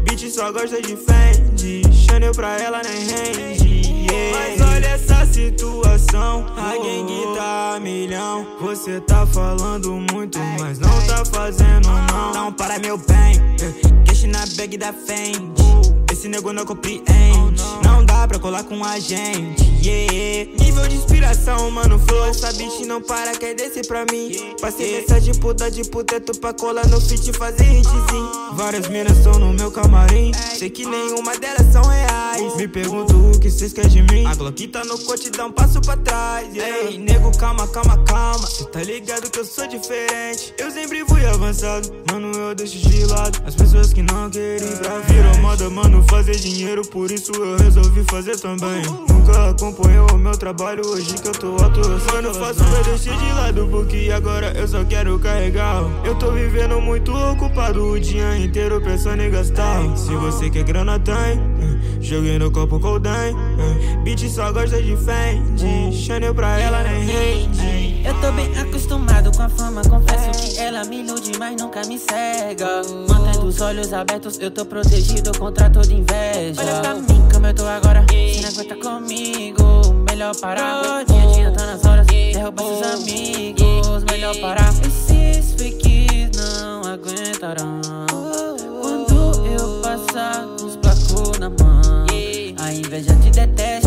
Bitch 0.04 0.28
só 0.32 0.52
gosta 0.52 0.82
de 0.82 0.98
Fendi. 0.98 1.81
Chanel 2.12 2.34
pra 2.34 2.58
ela 2.60 2.82
nem 2.84 3.06
rende. 3.06 3.88
Yeah. 4.12 4.38
Mas 4.38 4.62
olha 4.70 4.88
essa 4.88 5.26
situação. 5.26 6.46
A 6.58 6.74
gangue 6.74 7.38
tá 7.38 7.76
a 7.76 7.80
milhão. 7.80 8.46
Você 8.60 9.00
tá 9.00 9.26
falando 9.26 9.94
muito, 10.12 10.38
mas 10.60 10.78
não 10.78 10.90
tá 11.08 11.24
fazendo 11.24 11.88
não. 12.12 12.34
Não 12.34 12.52
para 12.52 12.80
meu 12.80 12.98
bem. 12.98 13.40
Cash 14.06 14.24
na 14.24 14.44
bag 14.58 14.78
da 14.78 14.92
Fendi. 14.92 15.64
Esse 16.12 16.28
nego 16.28 16.52
não 16.52 16.66
compreende. 16.66 17.64
Não 17.82 18.06
pra 18.28 18.40
colar 18.40 18.64
com 18.64 18.84
a 18.84 19.00
gente. 19.00 19.64
Yeah. 19.84 20.52
Nível 20.60 20.88
de 20.88 20.96
inspiração, 20.96 21.72
mano. 21.72 22.00
Flow, 22.00 22.26
essa 22.26 22.52
bitch 22.54 22.82
não 22.82 23.02
para, 23.02 23.32
quer 23.38 23.56
descer 23.56 23.86
pra 23.88 24.06
mim. 24.12 24.32
Passei 24.62 25.00
mensagem 25.00 25.34
puta 25.36 25.70
de 25.72 25.84
puteto 25.84 26.38
pra 26.40 26.54
colar 26.54 26.88
no 26.88 27.02
fit 27.02 27.30
e 27.30 27.34
fazer 27.34 27.80
hitzinho. 27.80 28.32
Várias 28.54 28.88
minas 28.88 29.18
estão 29.18 29.40
no 29.40 29.54
meu 29.54 29.72
camarim. 29.72 30.32
Sei 30.34 30.70
que 30.70 30.86
nenhuma 30.86 31.38
delas 31.38 31.72
são 31.72 31.84
reais. 31.84 32.56
Me 32.56 32.68
pergunto 32.68 33.16
o 33.16 33.40
que 33.40 33.50
cês 33.50 33.74
querem 33.74 33.90
de 33.90 34.02
mim. 34.04 34.26
A 34.26 34.36
Glock 34.36 34.68
tá 34.68 34.84
no 34.84 34.98
cote, 35.00 35.30
dá 35.30 35.46
um 35.46 35.52
passo 35.52 35.82
pra 35.82 35.98
trás. 35.98 36.48
Ei, 36.56 36.98
nego, 36.98 37.36
calma, 37.38 37.68
calma, 37.68 37.98
calma. 38.04 38.48
Cê 38.48 38.66
tá 38.66 38.84
ligado 38.84 39.30
que 39.30 39.40
eu 39.40 39.46
sou 39.46 39.68
diferente. 39.68 40.54
Eu 40.58 40.72
sempre 40.72 41.04
fui 41.06 41.26
avançado. 41.26 41.92
Mano, 42.12 42.32
eu 42.32 42.56
deixo 42.56 42.78
de 42.78 43.06
lado 43.06 43.42
as 43.46 43.56
pessoas 43.56 43.94
que 43.94 44.02
não 44.02 44.30
querem 44.30 44.78
pra 44.78 45.00
Virou 45.00 45.38
moda, 45.38 45.70
mano, 45.70 46.04
fazer 46.08 46.36
dinheiro. 46.36 46.82
Por 46.84 47.12
isso 47.12 47.32
eu 47.34 47.58
resolvi 47.58 48.04
fazer 48.12 48.38
também. 48.38 48.82
Nunca 49.08 49.52
acompanhou 49.52 50.12
o 50.12 50.18
meu 50.18 50.38
trabalho. 50.38 50.86
Hoje 50.86 51.16
que 51.16 51.30
eu 51.30 51.32
tô 51.32 51.48
eu 51.48 52.14
Mano, 52.14 52.34
faço 52.34 52.62
eu 52.62 52.84
deixei 52.84 53.16
de 53.16 53.32
lado. 53.32 53.68
Porque 53.72 54.12
agora 54.14 54.52
eu 54.52 54.68
só 54.68 54.84
quero 54.84 55.18
carregar. 55.18 55.82
Eu 56.04 56.14
tô 56.16 56.32
vivendo 56.32 56.82
muito 56.82 57.16
ocupado 57.16 57.92
o 57.92 58.00
dia 58.00 58.38
inteiro 58.38 58.82
pensando 58.82 59.22
em 59.22 59.32
gastar. 59.32 59.96
Se 59.96 60.14
você 60.14 60.50
quer 60.50 60.64
grana, 60.64 61.00
tem. 61.00 61.40
Joguei 62.02 62.38
no 62.38 62.52
copo 62.52 62.82
coldem. 62.82 63.34
Bitch 64.04 64.28
só 64.28 64.52
gosta 64.52 64.82
de 64.82 64.98
Fendi. 64.98 65.96
Chanel 65.96 66.36
pra 66.36 66.60
ela 66.60 66.84
nem 66.84 67.06
rende. 67.06 67.81
Eu 68.04 68.20
tô 68.20 68.32
bem 68.32 68.52
acostumado 68.58 69.32
com 69.36 69.44
a 69.44 69.50
fama, 69.50 69.82
confesso 69.84 70.56
que 70.56 70.60
ela 70.60 70.84
me 70.86 71.02
ilude, 71.02 71.32
mas 71.38 71.56
nunca 71.62 71.82
me 71.86 72.00
cega. 72.00 72.82
Mantendo 73.08 73.46
os 73.46 73.62
olhos 73.62 73.94
abertos, 73.94 74.40
eu 74.40 74.50
tô 74.50 74.66
protegido 74.66 75.32
contra 75.38 75.70
toda 75.70 75.94
inveja. 75.94 76.62
Olha 76.62 76.82
pra 76.82 76.96
mim 76.96 77.28
como 77.32 77.48
eu 77.48 77.54
tô 77.54 77.66
agora, 77.66 78.06
se 78.10 78.42
não 78.42 78.50
aguenta 78.50 78.76
comigo, 78.76 79.64
melhor 80.10 80.36
parar. 80.36 81.06
Dia 81.06 81.22
a 81.22 81.26
dia 81.34 81.52
tá 81.52 81.66
nas 81.66 81.86
horas, 81.86 82.08
derrubar 82.08 82.64
seus 82.64 83.02
amigos, 83.02 84.04
melhor 84.10 84.36
parar. 84.38 84.74
Esses 84.86 85.54
fakes 85.54 86.32
não 86.38 86.82
aguentarão. 86.92 87.82
Quando 88.82 89.46
eu 89.46 89.82
passar 89.82 90.46
com 90.58 90.66
os 90.66 90.76
placos 90.76 91.38
na 91.40 91.50
mão, 91.50 92.06
a 92.60 92.74
inveja 92.74 93.16
te 93.16 93.30
detesta. 93.30 93.81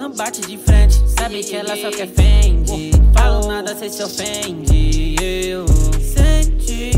Não 0.00 0.10
bate 0.10 0.40
de 0.40 0.56
frente. 0.56 0.98
Sabe 1.06 1.44
que 1.44 1.54
ela 1.54 1.76
só 1.76 1.90
quer 1.90 2.08
fende. 2.08 2.90
Falo 3.12 3.46
nada, 3.46 3.76
cê 3.76 3.90
se 3.90 4.02
ofende. 4.02 5.14
Eu 5.20 5.66
sente. 6.00 6.92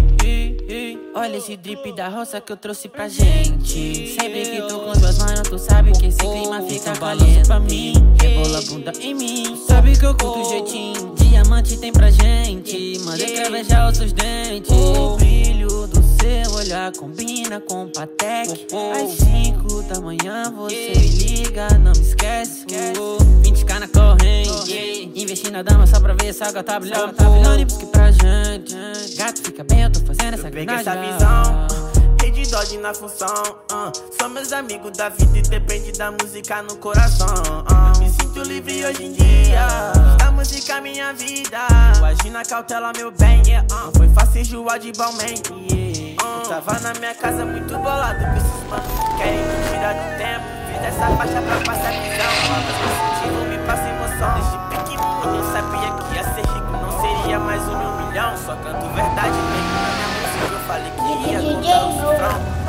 Olha 1.15 1.37
esse 1.37 1.57
drip 1.57 1.93
da 1.95 2.09
roça 2.09 2.41
que 2.41 2.53
eu 2.53 2.57
trouxe 2.57 2.89
pra 2.89 3.09
gente. 3.09 4.15
Sempre 4.19 4.43
que 4.45 4.63
tô 4.69 4.79
com 4.79 4.93
duas 4.93 5.19
manos, 5.19 5.43
tu 5.43 5.59
sabe 5.59 5.93
que 5.93 6.07
esse 6.07 6.19
clima 6.19 6.63
fica 6.63 6.93
caliente 6.93 7.49
pra 7.49 7.59
mim. 7.59 7.93
Rebola 8.21 8.59
a 8.59 8.63
bunda 8.63 8.93
em 9.01 9.15
mim. 9.15 9.57
Sabe 9.67 9.99
que 9.99 10.07
eu 10.07 10.15
curto 10.17 10.41
o 10.41 10.49
jeitinho. 10.49 11.15
Diamante 11.17 11.77
tem 11.79 11.93
pra 11.93 12.09
gente. 12.09 13.01
Manda 13.01 13.25
cravejar 13.25 13.91
os 13.91 13.99
seus 13.99 14.13
dentes. 14.13 14.71
O 14.71 15.17
brilho 15.17 15.89
do 15.89 16.02
seu 16.23 16.55
olhar 16.55 16.93
combina 16.93 17.61
com 17.61 17.89
Patek. 17.89 18.67
Às 18.95 19.11
5 19.11 19.83
da 19.83 20.01
manhã 20.01 20.53
você 20.53 20.93
me 20.97 21.09
liga, 21.09 21.69
não 21.79 21.93
me 21.93 22.01
esquece. 22.01 22.65
20k 22.65 23.79
na 23.81 23.89
corrente. 23.89 25.11
Investi 25.17 25.51
na 25.51 25.63
dama 25.63 25.85
só 25.85 25.99
pra 25.99 26.15
ver 26.15 26.29
essa 26.29 26.51
gata 26.53 26.79
brilhando. 26.79 27.13
Tá 27.13 27.29
brilhando 27.29 27.61
e 27.61 27.65
busque 27.65 27.87
pra 27.87 28.13
gente. 28.13 28.77
Gato 29.17 29.43
fica 29.43 29.65
bem, 29.65 29.83
eu 29.83 29.91
tô 29.91 30.01
fazendo 30.01 30.35
essa 30.35 30.49
Peguei 30.49 30.75
essa 30.77 30.95
visão. 30.95 31.82
Dodge 32.51 32.79
na 32.79 32.93
função, 32.93 33.29
uh. 33.73 33.93
São 34.19 34.29
meus 34.29 34.53
amigos 34.53 34.93
da 34.97 35.09
vida 35.09 35.39
e 35.39 35.43
depende 35.43 35.93
da 35.93 36.11
música 36.11 36.63
no 36.63 36.77
coração. 36.77 37.27
uh. 37.29 37.99
Me 37.99 38.09
sinto 38.11 38.43
livre 38.43 38.85
hoje 38.85 39.05
em 39.05 39.13
dia. 39.13 39.67
Da 40.19 40.31
música 40.31 40.81
minha 40.81 41.13
vida. 41.13 41.59
Tu 41.99 42.05
agi 42.05 42.31
na 42.31 42.45
cautela, 42.45 42.93
meu 42.97 43.11
bem. 43.13 43.43
yeah, 43.47 43.67
uh. 43.73 43.87
Não 43.87 43.93
foi 43.93 44.09
fácil 44.09 44.41
enjoar 44.41 44.79
de 44.79 44.93
Balmain. 44.93 45.35
Yeah. 45.71 46.23
Uh. 46.23 46.43
Eu 46.43 46.49
tava 46.49 46.81
na 46.81 46.95
minha 46.99 47.15
casa 47.15 47.45
muito 47.45 47.79
bolado 47.79 48.19
com 48.19 48.37
esses 48.37 48.69
manos 48.69 48.87
que 48.87 49.17
querem 49.17 49.39
me 49.39 49.69
tirar 49.69 49.95
do 49.95 50.19
tempo. 50.19 50.45
Fiz 50.67 50.83
essa 50.89 51.17
faixa 51.17 51.43
pra 51.43 51.57
passar 51.73 51.93
visão. 51.93 52.33
Palavras 52.49 52.77
positivas 52.83 53.49
me 53.49 53.59
passam 53.67 53.89
emoção. 53.89 54.35
Desde 54.35 54.59
pequenininho 54.69 55.37
eu 55.37 55.53
sabia 55.53 55.91
que 55.93 56.15
ia 56.15 56.25
ser 56.35 56.47
rico. 56.53 56.73
Não 56.73 56.91
seria 57.01 57.39
mais 57.39 57.63
um 57.63 58.07
milhão. 58.07 58.37
Só 58.37 58.57
canto 58.57 58.87
verdade 58.95 59.37
mesmo. 59.37 59.62
Eu 60.51 60.59
falei 60.67 60.91
que 60.91 60.97
contar 60.99 61.93
cifrão. 61.93 62.63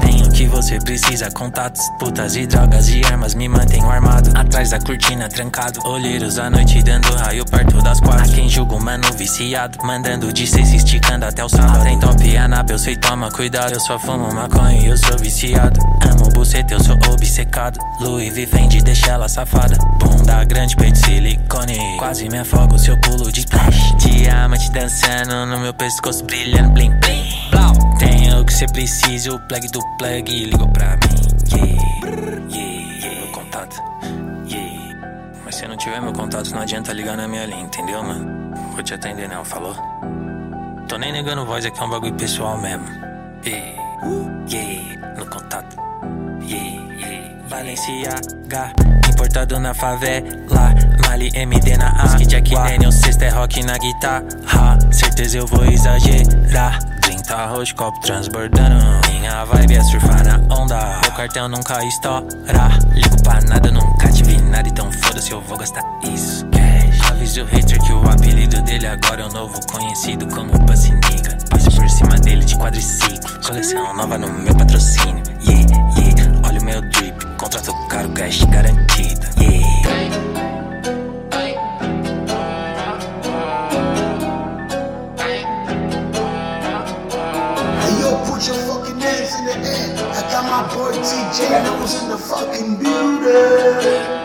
Tenho 0.00 0.30
que 0.30 0.46
você 0.46 0.78
precisa, 0.80 1.30
contatos, 1.30 1.82
putas 1.98 2.36
e 2.36 2.46
drogas 2.46 2.88
e 2.88 3.04
armas, 3.04 3.34
me 3.34 3.48
mantenho 3.48 3.88
armado. 3.88 4.30
Atrás 4.34 4.70
da 4.70 4.80
cortina, 4.80 5.28
trancado. 5.28 5.80
Olheiros 5.86 6.38
à 6.38 6.50
noite 6.50 6.82
dando 6.82 7.12
raio 7.14 7.44
perto 7.44 7.80
das 7.82 8.00
quatro. 8.00 8.24
A 8.24 8.34
quem 8.34 8.48
julga, 8.48 8.78
mano, 8.78 9.04
viciado. 9.16 9.78
Mandando 9.84 10.32
de 10.32 10.46
seis, 10.46 10.72
esticando 10.72 11.24
até 11.24 11.44
o 11.44 11.48
sábado. 11.48 11.84
Tem 11.84 11.98
top 11.98 12.36
anap, 12.36 12.70
eu 12.70 12.78
sei, 12.78 12.96
toma 12.96 13.30
cuidado. 13.30 13.72
Eu 13.74 13.80
só 13.80 13.98
fumo 13.98 14.32
maconha 14.32 14.80
e 14.80 14.86
eu 14.86 14.96
sou 14.96 15.18
viciado. 15.18 15.80
Amo 16.10 16.28
buceta, 16.30 16.74
eu 16.74 16.82
sou 16.82 16.96
obcecado. 17.12 17.78
Louis 18.00 18.34
V 18.34 18.46
Fendi, 18.46 18.80
deixa 18.82 19.12
ela 19.12 19.28
safada. 19.28 19.76
Bunda 19.98 20.44
grande, 20.44 20.74
peito 20.76 20.98
silicone. 20.98 21.78
Quase 22.02 22.28
me 22.28 22.38
afogo 22.38 22.76
se 22.76 22.90
eu 22.90 22.98
pulo 22.98 23.30
de 23.30 23.46
flash. 23.46 23.94
Diamante 23.98 24.72
dançando 24.72 25.46
no 25.46 25.60
meu 25.60 25.72
pescoço, 25.72 26.24
brilhando, 26.24 26.72
bling, 26.72 26.90
bling. 26.98 27.28
Blau. 27.52 27.72
Tenho 27.96 28.40
o 28.40 28.44
que 28.44 28.52
cê 28.52 28.66
precisa, 28.66 29.32
o 29.32 29.38
plug 29.46 29.68
do 29.68 29.80
plug 29.98 30.46
ligou 30.46 30.68
pra 30.70 30.96
mim. 30.96 31.56
Yeah, 31.56 32.50
yeah, 32.50 33.06
yeah. 33.06 33.20
Meu 33.20 33.28
contato, 33.30 33.80
yeah. 34.50 35.30
Mas 35.44 35.54
se 35.54 35.68
não 35.68 35.76
tiver 35.76 36.02
meu 36.02 36.12
contato, 36.12 36.50
não 36.50 36.62
adianta 36.62 36.92
ligar 36.92 37.16
na 37.16 37.28
minha 37.28 37.46
linha, 37.46 37.62
entendeu, 37.62 38.02
mano? 38.02 38.52
Vou 38.72 38.82
te 38.82 38.94
atender, 38.94 39.28
não, 39.28 39.44
falou? 39.44 39.76
Tô 40.88 40.98
nem 40.98 41.12
negando 41.12 41.46
voz, 41.46 41.64
aqui 41.64 41.80
é 41.80 41.84
um 41.84 41.88
bagulho 41.88 42.14
pessoal 42.14 42.58
mesmo. 42.58 42.84
Yeah, 43.46 43.80
yeah, 44.50 45.14
no 45.16 45.24
contato. 45.26 45.76
Yeah, 46.42 46.96
yeah. 47.00 47.34
Valenciaga, 47.46 48.72
importado 49.08 49.60
na 49.60 49.72
favela. 49.72 50.91
Mali 51.12 51.30
MD 51.34 51.76
na 51.76 51.90
A. 51.90 52.06
Ski 52.06 52.24
Jack 52.24 52.54
Daniel, 52.54 52.90
sexta 52.90 53.26
é 53.26 53.28
rock 53.28 53.62
na 53.64 53.76
guitarra. 53.76 54.78
Certeza 54.90 55.36
eu 55.36 55.46
vou 55.46 55.62
exagerar. 55.66 56.82
30 57.02 57.46
roxo, 57.48 57.74
copo 57.74 58.00
transbordando. 58.00 58.82
Minha 59.10 59.44
vibe 59.44 59.74
é 59.74 59.82
surfar 59.82 60.24
na 60.24 60.36
onda. 60.56 61.00
Meu 61.02 61.12
cartel 61.12 61.50
nunca 61.50 61.84
estoura. 61.84 62.24
Ligo 62.94 63.22
pra 63.22 63.42
nada, 63.42 63.70
nunca 63.70 64.10
tive 64.10 64.40
nada. 64.40 64.66
Então 64.66 64.90
foda-se, 64.90 65.32
eu 65.32 65.42
vou 65.42 65.58
gastar 65.58 65.82
isso. 66.02 66.46
Cash. 66.46 67.10
Avisa 67.10 67.42
o 67.42 67.44
hater 67.44 67.78
que 67.82 67.92
o 67.92 68.08
apelido 68.08 68.62
dele 68.62 68.86
agora 68.86 69.20
é 69.20 69.26
o 69.26 69.32
novo 69.34 69.60
conhecido 69.66 70.26
como 70.28 70.58
Bassiniga. 70.60 71.36
Passe 71.50 71.70
por 71.72 71.90
cima 71.90 72.18
dele 72.20 72.42
de 72.42 72.56
quadriciclo. 72.56 73.38
Coleção 73.46 73.94
nova 73.94 74.16
no 74.16 74.32
meu 74.32 74.54
patrocínio. 74.54 75.22
Yeah, 75.46 75.70
yeah. 75.98 76.40
Olha 76.48 76.58
o 76.58 76.64
meu 76.64 76.80
drip. 76.80 77.22
Contrato 77.36 77.74
caro, 77.88 78.08
cash 78.12 78.44
garantido. 78.44 79.26
Yeah. 79.38 80.51
boy 90.70 90.92
TJ, 90.92 91.48
that 91.48 91.66
in 92.02 92.08
the 92.08 92.18
fucking 92.18 92.76
building. 92.76 94.22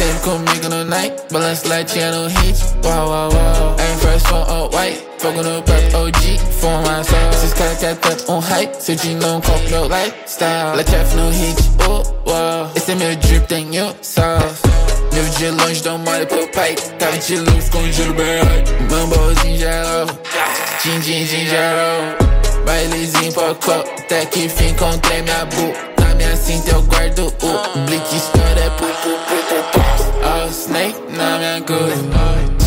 Same 0.00 0.44
nigga 0.46 0.68
tonight, 0.70 1.88
channel 1.88 2.26
H. 2.28 2.60
Wow, 2.82 3.06
wow, 3.08 3.28
wow. 3.30 3.76
I 3.78 3.82
ain't 3.84 4.00
fresh 4.00 4.22
for 4.22 4.44
a 4.48 4.68
white. 4.68 4.96
Fucking 5.18 5.44
up 5.44 5.68
rap 5.68 5.94
OG 5.94 6.22
for 6.60 6.80
my 6.82 7.02
soul. 7.02 7.32
Six 7.32 7.52
cat 7.54 7.80
cat 7.80 8.02
that 8.02 8.28
on 8.28 8.42
hype. 8.42 8.74
So 8.76 8.92
you 8.92 9.18
know, 9.18 9.40
cop 9.40 9.60
no 9.70 9.86
lifestyle. 9.86 10.76
Like 10.76 10.86
trap 10.86 11.06
no 11.14 11.28
hitch. 11.30 11.60
Oh, 11.80 12.02
wow. 12.24 12.72
It's 12.74 12.88
a 12.88 12.96
mere 12.96 13.16
drip 13.16 13.46
thing, 13.48 13.74
yo, 13.74 13.92
sauce. 14.00 14.62
Meu 15.12 15.24
dia 15.36 15.52
longe 15.52 15.84
não 15.84 15.98
mole 15.98 16.24
pro 16.24 16.48
pai. 16.48 16.74
Tava 16.98 17.18
de 17.18 17.36
luz 17.36 17.68
com 17.68 17.84
juro 17.92 18.14
berrado. 18.14 18.70
Mambozinho 18.90 19.58
geral. 19.58 20.06
Din, 20.82 21.00
din, 21.00 21.26
din 21.26 21.46
geral. 21.46 22.16
Bailezinho 22.64 23.32
pra 23.32 23.54
copo. 23.54 23.99
Até 24.10 24.26
que 24.26 24.48
fim 24.48 24.70
encontrei 24.70 25.22
minha 25.22 25.44
bu. 25.44 25.72
Na 26.02 26.14
minha 26.16 26.36
cinta 26.36 26.72
eu 26.72 26.82
guardo 26.82 27.32
o 27.42 27.78
Blick 27.86 28.16
Store 28.16 28.58
é. 28.58 28.70
Oh, 30.26 30.48
Snake 30.48 30.96
na 31.16 31.38
minha 31.38 31.60
good. 31.60 31.94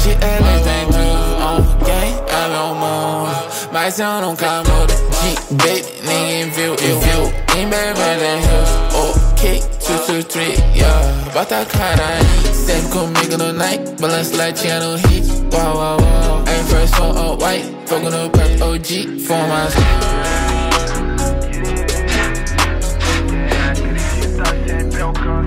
She 0.02 0.12
elas 0.22 0.62
dentro, 0.62 1.02
oh, 1.44 1.84
quem 1.84 2.16
é 2.34 2.48
meu 2.48 2.76
mundo? 2.76 3.36
Mas 3.74 4.00
eu 4.00 4.22
nunca 4.22 4.64
mudo. 4.64 4.94
G, 5.22 5.36
baby, 5.52 5.86
ninguém 6.04 6.50
viu, 6.52 6.76
eu 6.76 7.00
viu. 7.02 7.34
Em 7.58 7.68
Beverly 7.68 8.42
Hills, 8.42 8.72
ok, 9.34 9.64
2, 9.86 10.08
2, 10.08 10.26
3, 10.26 10.60
yeah. 10.76 11.02
Bota 11.34 11.60
a 11.60 11.66
cara 11.66 12.04
aí, 12.08 12.56
sempre 12.56 12.90
comigo 12.90 13.38
no 13.38 13.52
night. 13.52 13.84
Balance 14.00 14.34
latinha 14.36 14.80
no 14.80 14.96
hit, 14.96 15.30
wow, 15.52 15.76
wow, 15.76 15.98
wow. 15.98 16.44
Aim 16.48 16.64
first 16.66 16.96
for 16.96 17.18
all 17.18 17.38
white, 17.38 17.70
fogo 17.86 18.10
no 18.10 18.30
pé, 18.30 18.64
OG, 18.64 19.20
formas. 19.28 19.74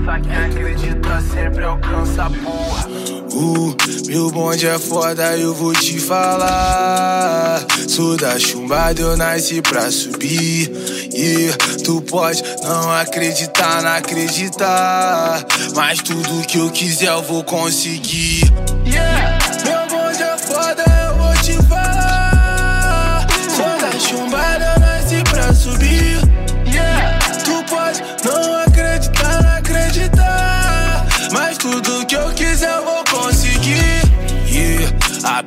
Alcança, 0.06 0.20
quem 0.20 0.36
acredita 0.36 1.20
sempre 1.32 1.64
alcança, 1.64 2.30
porra. 2.42 2.86
Uh, 3.32 3.76
meu 4.06 4.30
bonde 4.30 4.66
é 4.66 4.78
foda, 4.78 5.36
eu 5.36 5.54
vou 5.54 5.72
te 5.74 5.98
falar. 5.98 7.66
Sou 7.88 8.16
da 8.16 8.38
chumbada, 8.38 9.00
eu 9.00 9.16
nasci 9.16 9.60
pra 9.60 9.90
subir. 9.90 10.70
E 11.12 11.50
tu 11.82 12.00
pode 12.02 12.42
não 12.62 12.90
acreditar, 12.92 13.82
não 13.82 13.90
acreditar. 13.90 15.44
Mas 15.74 16.00
tudo 16.00 16.46
que 16.46 16.58
eu 16.58 16.70
quiser 16.70 17.08
eu 17.08 17.22
vou 17.22 17.44
conseguir. 17.44 18.40
Yeah, 18.86 19.35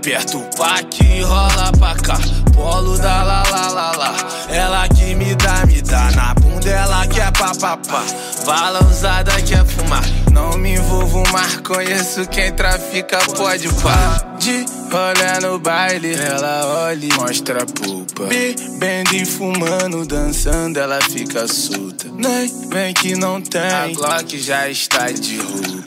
aperta 0.10 0.38
o 0.38 0.44
pack 0.58 1.04
e 1.04 1.22
rola 1.22 1.72
pra 1.78 1.94
cá. 1.96 2.18
Polo 2.54 2.98
da 2.98 3.24
la 3.24 3.44
la 3.44 3.70
la 3.70 3.92
la. 3.92 4.16
Ela 4.50 4.88
que 4.90 5.14
me 5.14 5.36
dá, 5.36 5.66
me 5.68 5.82
dá 5.82 6.10
na 6.12 6.34
bunda, 6.34 6.68
ela 6.68 7.06
quer 7.08 7.32
papapá. 7.32 8.04
Bala 8.46 8.84
usada 8.86 9.40
quer 9.44 9.64
fumar. 9.66 10.04
Não 10.32 10.58
me 10.58 10.74
envolvo 10.76 11.24
mais, 11.32 11.58
conheço 11.58 12.26
quem 12.28 12.52
trafica, 12.52 13.20
pode 13.36 13.70
pá. 13.84 14.26
De 14.50 14.66
rolé 14.92 15.40
no 15.42 15.60
baile, 15.60 16.16
ela 16.16 16.66
olha 16.88 17.06
e 17.06 17.14
mostra 17.14 17.62
a 17.62 17.66
polpa. 17.68 18.24
Bebendo 18.26 19.16
e 19.16 19.24
fumando, 19.24 20.04
dançando, 20.08 20.80
ela 20.80 21.00
fica 21.02 21.48
solta. 21.48 22.08
Nem 22.12 22.52
vem 22.70 22.92
que 22.96 23.16
não 23.16 23.40
tem, 23.40 23.62
a 23.62 23.88
Glock 23.94 24.40
já 24.40 24.68
está 24.68 25.12
de 25.12 25.38
roupa. 25.38 25.84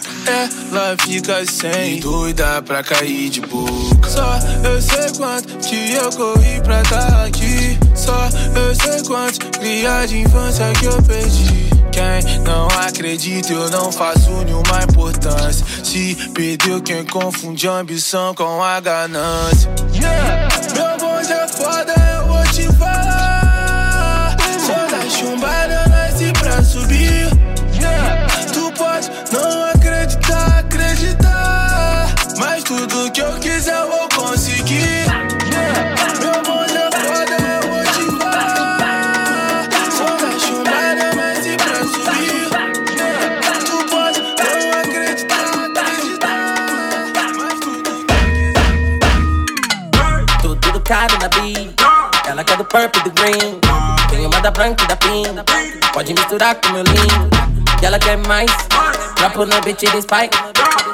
Ela 0.71 0.97
fica 1.01 1.45
sem, 1.45 1.99
doida 1.99 2.63
pra 2.63 2.85
cair 2.85 3.31
de 3.31 3.41
boca. 3.41 4.09
Só 4.09 4.39
eu 4.65 4.81
sei 4.81 5.11
quanto 5.17 5.59
que 5.59 5.95
eu 5.95 6.13
corri 6.13 6.61
pra 6.63 6.83
tá 6.83 7.25
aqui. 7.25 7.77
Só 7.97 8.29
eu 8.55 8.75
sei 8.77 9.03
quantos 9.03 9.39
cria 9.59 10.07
de 10.07 10.21
infância 10.21 10.73
que 10.79 10.87
eu 10.87 11.03
perdi. 11.03 11.82
Quem 11.93 12.39
não 12.41 12.67
acredita, 12.69 13.53
eu 13.53 13.71
não 13.71 13.93
faço 13.93 14.31
nenhuma 14.45 14.83
importância. 14.83 15.65
Se 15.85 16.17
perdeu 16.33 16.83
quem 16.83 17.05
confunde 17.05 17.69
ambição 17.69 18.35
com 18.35 18.63
a 18.63 18.81
ganância. 18.81 19.71
Yeah, 19.95 20.49
meu 20.75 20.97
bonde 20.99 21.33
é 21.33 21.47
foda, 21.47 21.95
Do 52.93 53.01
do 53.05 53.11
green. 53.13 53.61
Tem 54.11 54.27
uma 54.27 54.41
da 54.41 54.51
branca 54.51 54.85
e 54.85 54.87
da 54.87 54.97
pink. 54.97 55.29
Pode 55.93 56.15
misturar 56.15 56.55
com 56.57 56.73
meu 56.73 56.85
lean. 56.85 57.29
E 57.81 57.87
ela 57.87 57.99
quer 57.99 58.17
mais. 58.19 58.51
Dropo 59.17 59.45
no 59.45 59.61
beat 59.63 59.81
de 59.81 60.03
spike. 60.03 60.37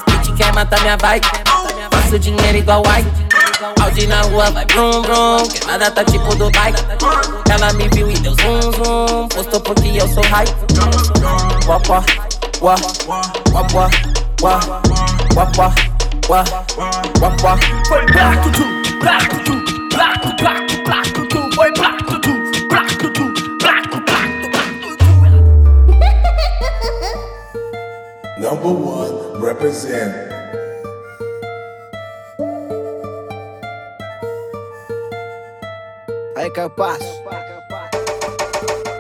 Beat 0.06 0.37
quer 0.37 0.52
matar 0.54 0.80
minha 0.80 0.96
vibe. 0.96 1.26
Faço 1.90 2.18
dinheiro 2.18 2.58
igual 2.58 2.82
white. 2.87 3.08
Audi 3.82 4.06
na 4.06 4.22
rua 4.22 4.50
vai 4.50 4.64
brum 4.66 5.02
brum. 5.02 5.48
Queimada 5.48 5.90
tá 5.90 6.04
tipo 6.04 6.34
do 6.37 6.50
bike. 6.50 6.82
Ela 7.50 7.72
me 7.74 7.88
viu 7.88 8.11
e 8.11 8.14
deu 8.18 8.34
zoom 8.34 8.61
zoom. 8.72 9.28
Postou 9.28 9.61
porque 9.61 9.88
eu 9.88 10.08
sou 10.08 10.22
hype. 10.24 10.54
Wah 11.66 11.80
wah 11.88 12.04
wah 12.61 12.76
wah 13.52 13.66
wah 13.74 13.90
wah 14.42 14.61
wah 15.34 15.48
wah 15.48 15.74
wah 16.28 16.44
wah 17.20 17.37
wah. 17.42 17.58
Foi 17.88 18.06
black 18.06 18.42
tutu, 18.42 18.64
black 19.00 19.28
tutu, 19.28 19.54
black 19.90 20.68
black 20.84 21.07
Number 28.48 28.72
one, 28.72 29.42
represent. 29.42 30.11
Aí, 36.34 36.50
Campasso. 36.52 37.04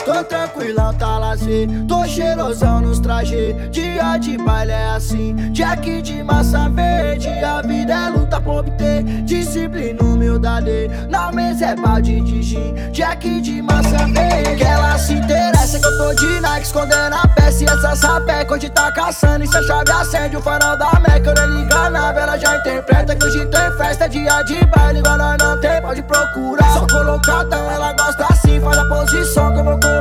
Tô 0.08 0.24
tranquilão, 0.24 0.94
tá 0.94 1.18
lazer. 1.18 1.68
Tô 1.86 2.02
cheirosão 2.06 2.80
nos 2.80 2.98
trajes. 2.98 3.54
Dia 3.70 4.16
de 4.16 4.38
baile 4.38 4.72
é 4.72 4.88
assim. 4.96 5.34
Jack 5.52 6.00
de 6.00 6.22
massa 6.22 6.66
verde. 6.70 7.28
A 7.28 7.60
vida 7.60 7.92
é 7.92 8.08
luta 8.08 8.40
pra 8.40 8.52
obter. 8.52 9.02
Disciplina, 9.24 10.02
humildade. 10.02 10.88
Na 11.10 11.30
mesa 11.30 11.66
é 11.66 11.76
balde 11.76 12.22
de 12.22 12.42
gin. 12.42 12.74
Jack 12.90 13.38
de 13.42 13.60
massa 13.60 13.98
verde. 14.06 14.56
Que 14.56 14.64
ela 14.64 14.96
se 14.96 15.12
interessa 15.12 15.78
que 15.78 15.84
eu 15.84 15.98
tô 15.98 16.14
de 16.14 16.40
Nike. 16.40 16.64
Escondendo 16.64 17.14
a 17.14 17.28
peça 17.28 17.64
e 17.64 17.66
essa 17.66 17.94
sapeca. 17.94 18.54
Hoje 18.54 18.70
tá 18.70 18.90
caçando. 18.90 19.44
E 19.44 19.46
se 19.46 19.58
a 19.58 19.62
chave 19.62 19.92
acende 19.92 20.38
o 20.38 20.40
farol 20.40 20.78
da 20.78 20.90
Meca. 21.00 21.34
Eu 21.36 21.48
nem 21.48 21.60
liga 21.60 21.90
na 21.90 22.12
vela, 22.12 22.38
já 22.38 22.56
interpreta. 22.56 23.14
Que 23.14 23.26
hoje 23.26 23.44
tem 23.44 23.76
festa. 23.76 24.08
Dia 24.08 24.40
de 24.44 24.64
baile. 24.64 25.00
Igual 25.00 25.18
nós 25.18 25.36
não 25.38 25.60
tem, 25.60 25.82
pode 25.82 26.00
procurar. 26.00 26.72
Só 26.72 26.86
colocadão, 26.86 27.70
ela 27.70 27.92
gosta 27.92 28.24
assim. 28.30 28.58
Faz 28.58 28.78
a 28.78 28.84
posição 28.86 29.52
que 29.52 29.58
eu 29.58 29.64
vou 29.64 29.78
colocar. 29.78 29.97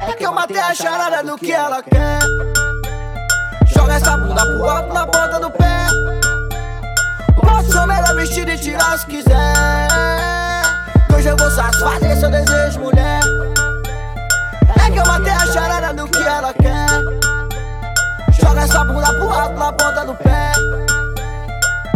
É 0.00 0.12
que 0.16 0.26
eu 0.26 0.32
matei 0.32 0.58
a 0.58 0.74
charada 0.74 1.22
do 1.22 1.36
que 1.36 1.52
ela 1.52 1.82
quer. 1.82 2.18
Joga 3.66 3.94
essa 3.94 4.16
bunda 4.16 4.44
pro 4.44 4.68
alto 4.68 4.92
na 4.92 5.06
ponta 5.06 5.40
do 5.40 5.50
pé. 5.50 5.86
Posso 7.34 7.86
melhor 7.86 8.14
vestido 8.16 8.50
e 8.50 8.58
tirar 8.58 8.98
se 8.98 9.06
quiser. 9.06 9.88
Hoje 11.14 11.28
eu 11.28 11.36
vou 11.36 11.50
satisfazer 11.50 12.16
seu 12.16 12.30
desejo, 12.30 12.80
mulher. 12.80 13.20
É 14.84 14.90
que 14.90 14.98
eu 14.98 15.06
matei 15.06 15.32
a 15.32 15.46
charada 15.46 15.94
do 15.94 16.08
que 16.08 16.22
ela 16.22 16.52
quer. 16.52 16.88
Joga 18.32 18.62
essa 18.62 18.84
bunda 18.84 19.12
pro 19.14 19.30
alto 19.30 19.58
na 19.58 19.72
ponta 19.72 20.04
do 20.04 20.14
pé. 20.16 20.52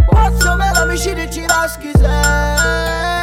Posso 0.07 0.57
melhor 0.57 0.87
vestido 0.87 1.21
e 1.21 1.27
tirar 1.29 1.69
se 1.69 1.79
quiser. 1.79 3.18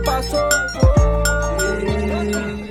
O 0.00 0.02
carro 0.02 0.02
passou. 0.02 0.48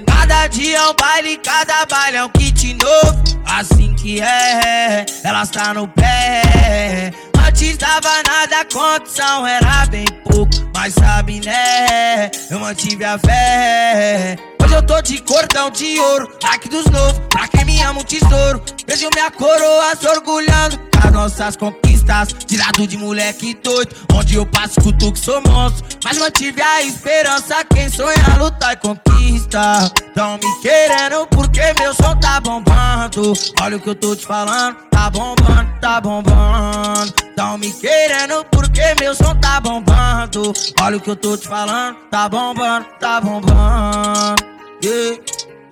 Cada 0.08 0.48
dia 0.48 0.78
é 0.78 0.90
um 0.90 0.94
baile, 0.94 1.38
cada 1.38 1.86
baile 1.86 2.18
é 2.18 2.24
um 2.24 2.30
kit 2.30 2.74
novo. 2.74 3.20
Assim 3.46 3.94
que 3.94 4.22
é, 4.22 5.06
elas 5.24 5.50
tá 5.50 5.74
no 5.74 5.88
pé. 5.88 7.12
Antes 7.46 7.78
dava 7.78 8.24
nada, 8.28 8.62
a 8.62 8.66
condição 8.66 9.46
era 9.46 9.86
bem 9.88 10.06
pouco. 10.24 10.52
Mas 10.74 10.94
sabe, 10.94 11.42
né? 11.46 12.32
Eu 12.50 12.60
mantive 12.60 13.04
a 13.04 13.18
fé. 13.18 14.36
Hoje 14.64 14.74
eu 14.76 14.86
tô 14.86 15.02
de 15.02 15.22
cordão 15.22 15.70
de 15.70 16.00
ouro, 16.00 16.30
Nike 16.44 16.70
dos 16.70 16.86
novos, 16.86 17.20
pra 17.30 17.48
quem 17.48 17.66
me 17.66 17.82
ama 17.82 18.02
um 18.02 18.04
tesouro. 18.04 18.62
Vejo 18.88 19.10
minha 19.14 19.32
coroa 19.32 19.96
se 19.96 20.08
orgulhando 20.08 20.89
as 21.04 21.12
nossas 21.12 21.56
conquistas. 21.56 22.36
Tirado 22.46 22.88
de 22.88 22.98
moleque 22.98 23.54
doido, 23.64 23.96
onde 24.14 24.36
eu 24.36 24.46
passo 24.46 24.80
que 24.80 25.20
sou 25.20 25.42
monstro. 25.42 25.86
Mas 26.04 26.18
mantive 26.18 26.62
a 26.62 26.82
esperança, 26.82 27.64
quem 27.66 27.90
sonha 27.90 28.38
luta 28.38 28.74
e 28.74 28.76
conquista. 28.78 29.92
Tão 30.14 30.36
me 30.36 30.62
querendo 30.62 31.28
porque 31.28 31.62
meu 31.80 31.94
som 31.94 32.16
tá 32.16 32.40
bombando. 32.40 33.34
Olha 33.62 33.78
o 33.78 33.80
que 33.80 33.90
eu 33.90 33.96
tô 33.96 34.16
te 34.16 34.26
falando, 34.26 34.76
tá 34.90 35.10
bombando, 35.10 35.80
tá 35.80 36.02
bombando. 36.02 37.14
Tão 37.36 37.58
me 37.58 37.72
querendo 37.72 38.46
porque 38.52 38.96
meu 39.00 39.16
som 39.16 39.36
tá 39.36 39.60
bombando. 39.60 40.54
Olha 40.82 40.98
o 40.98 41.00
que 41.00 41.10
eu 41.10 41.16
tô 41.16 41.38
te 41.38 41.48
falando, 41.48 41.96
tá 42.10 42.28
bombando, 42.28 42.86
tá 43.00 43.22
bombando. 43.22 44.44
Yeah, 44.84 45.20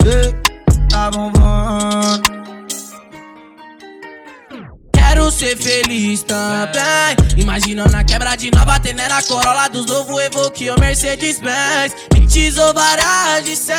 yeah, 0.03 0.37
tá 0.89 1.09
bombando 1.11 2.46
quero 5.17 5.31
ser 5.31 5.57
feliz 5.57 6.21
também. 6.21 7.15
Imaginando 7.37 7.95
a 7.95 8.03
quebra 8.03 8.35
de 8.35 8.51
nova, 8.51 8.79
tendo 8.79 8.97
na 8.97 9.23
Corolla 9.23 9.67
dos 9.67 9.87
novo 9.87 10.19
Evoque 10.21 10.69
ou 10.69 10.79
Mercedes-Benz. 10.79 11.95
Me 12.13 12.51
varas 12.51 13.43
de 13.43 13.55
100. 13.55 13.75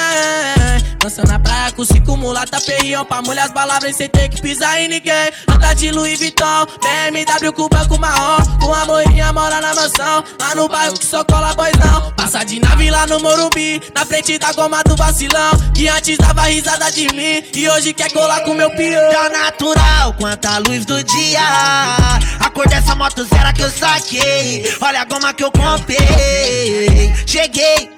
Dançando 1.00 1.28
na 1.28 1.38
praia 1.38 1.70
com 1.70 1.84
cinco 1.84 2.16
mulata, 2.16 2.60
perrião 2.60 3.04
pra 3.04 3.22
molhar 3.22 3.46
as 3.46 3.52
palavras 3.52 3.94
sem 3.94 4.08
ter 4.08 4.28
que 4.28 4.42
pisar 4.42 4.80
em 4.80 4.88
ninguém. 4.88 5.30
Anda 5.48 5.74
de 5.74 5.92
Louis 5.92 6.18
Vuitton, 6.18 6.66
BMW 6.82 7.52
com 7.52 7.68
banco 7.68 7.98
marrom. 8.00 8.38
Com 8.60 8.74
a 8.74 8.84
moinha 8.84 9.32
mora 9.32 9.60
na 9.60 9.74
mansão. 9.74 10.24
Lá 10.40 10.54
no 10.56 10.68
bairro 10.68 10.98
que 10.98 11.06
só 11.06 11.22
cola 11.24 11.54
boizão. 11.54 12.12
Passa 12.16 12.44
de 12.44 12.58
nave 12.58 12.90
lá 12.90 13.06
no 13.06 13.20
Morumbi, 13.20 13.80
na 13.94 14.04
frente 14.04 14.38
da 14.38 14.52
goma 14.52 14.82
do 14.82 14.96
vacilão. 14.96 15.52
Que 15.72 15.88
antes 15.88 16.18
dava 16.18 16.42
risada 16.42 16.90
de 16.90 17.06
mim 17.14 17.44
e 17.54 17.68
hoje 17.68 17.94
quer 17.94 18.10
colar 18.12 18.40
com 18.40 18.54
meu 18.54 18.70
pior. 18.70 19.12
Tá 19.12 19.28
natural 19.28 20.14
quanta 20.14 20.58
luz 20.58 20.84
do 20.84 21.02
dia 21.04 21.27
dia. 21.28 22.18
A 22.40 22.50
cor 22.50 22.68
dessa 22.68 22.94
moto 22.94 23.24
zero 23.24 23.52
que 23.54 23.62
eu 23.62 23.70
saquei. 23.70 24.64
Olha 24.80 25.02
a 25.02 25.04
goma 25.04 25.34
que 25.34 25.44
eu 25.44 25.50
comprei. 25.50 27.12
Cheguei. 27.26 27.97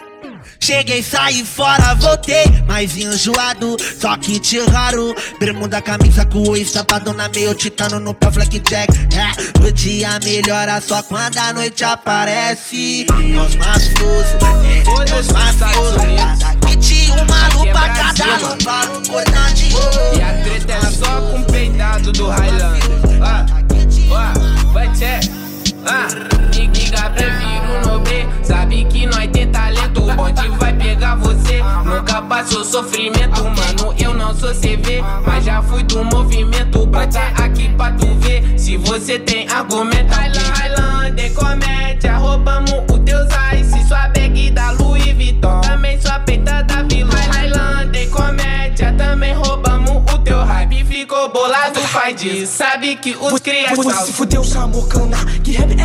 Cheguei, 0.63 1.03
saí 1.03 1.43
fora, 1.43 1.95
voltei, 1.95 2.45
mais 2.67 2.95
enjoado, 2.95 3.77
só 3.99 4.17
que 4.19 4.39
te 4.39 4.61
raro. 4.61 5.15
Bermuda, 5.39 5.81
camisa 5.81 6.25
com 6.27 6.51
o 6.51 6.57
estapadona 6.57 7.31
meio 7.31 7.55
titano 7.55 7.99
no 7.99 8.13
pé, 8.13 8.29
jack. 8.69 8.93
É, 9.17 9.67
o 9.67 9.73
dia 9.73 10.21
melhora 10.23 10.81
só 10.81 11.03
quando 11.03 11.39
a 11.39 11.55
noite 11.55 11.83
aparece. 11.83 13.07
Nós 13.09 13.55
mafiosos, 13.57 14.33
é, 14.63 15.11
nós 15.11 15.29
mafiosos. 15.29 15.97
Cada 16.17 16.55
kit, 16.67 17.11
uma 17.11 17.49
lupa, 17.55 17.89
cada 17.89 18.37
lupa, 18.37 18.87
cor 19.09 19.25
de 19.55 19.75
ouro. 19.75 20.19
E 20.19 20.23
a 20.23 20.43
treta 20.45 20.73
é 20.75 20.91
só 20.91 21.23
com 21.23 21.43
peidado 21.45 22.13
do 22.13 22.29
Highlander. 22.29 23.23
Ah, 23.23 23.47
ah, 24.15 24.35
vai 24.73 24.93
tchê. 24.93 25.21
Ah, 25.87 26.50
Giga 26.91 27.11
prefiro 27.11 27.87
nobre. 27.87 28.29
Sabe 28.43 28.85
que 28.85 29.07
nós 29.07 29.29
tem 29.29 29.47
talento. 29.47 30.03
O 30.03 30.13
bonde 30.15 30.49
vai 30.59 30.73
pegar 30.73 31.15
você. 31.17 31.63
Nunca 31.85 32.21
passou 32.23 32.65
sofrimento, 32.65 33.45
mano. 33.45 33.95
Eu 33.97 34.13
não 34.13 34.35
sou 34.35 34.53
CV, 34.53 35.01
mas 35.25 35.45
já 35.45 35.63
fui 35.63 35.85
do 35.85 36.05
movimento. 36.05 36.85
Bota 36.87 37.21
aqui 37.37 37.69
pra 37.77 37.93
tu 37.93 38.07
ver. 38.17 38.59
Se 38.59 38.77
você 38.77 39.21
tem 39.21 39.49
argumento. 39.49 40.13
Highlander, 40.13 41.33
comédia. 41.35 42.17
Roubamos 42.17 42.73
o 42.91 42.99
teus 42.99 43.29
ice. 43.55 43.87
Sua 43.87 44.09
bag 44.09 44.51
da 44.51 44.73
Louis 44.73 45.15
Vuitton. 45.15 45.61
Também 45.61 46.01
sua 46.01 46.19
peita 46.19 46.63
da 46.65 46.83
Vila. 46.83 47.15
Highlander, 47.15 48.11
comédia. 48.11 48.93
Também 48.95 49.33
roubamos 49.35 50.13
o 50.13 50.19
teu 50.19 50.43
hype. 50.43 50.85
Ficou 50.85 51.29
bolado, 51.31 51.79
faz 51.81 52.17
disso. 52.17 52.57
Sabe 52.57 52.97
que 52.97 53.17
os 53.21 53.39
crias 53.41 53.77
Você 53.77 54.07
se 54.07 54.13
fudeu, 54.13 54.43
chamou 54.43 54.87
cana. 54.87 55.17
Que 55.43 55.53
rap 55.53 55.80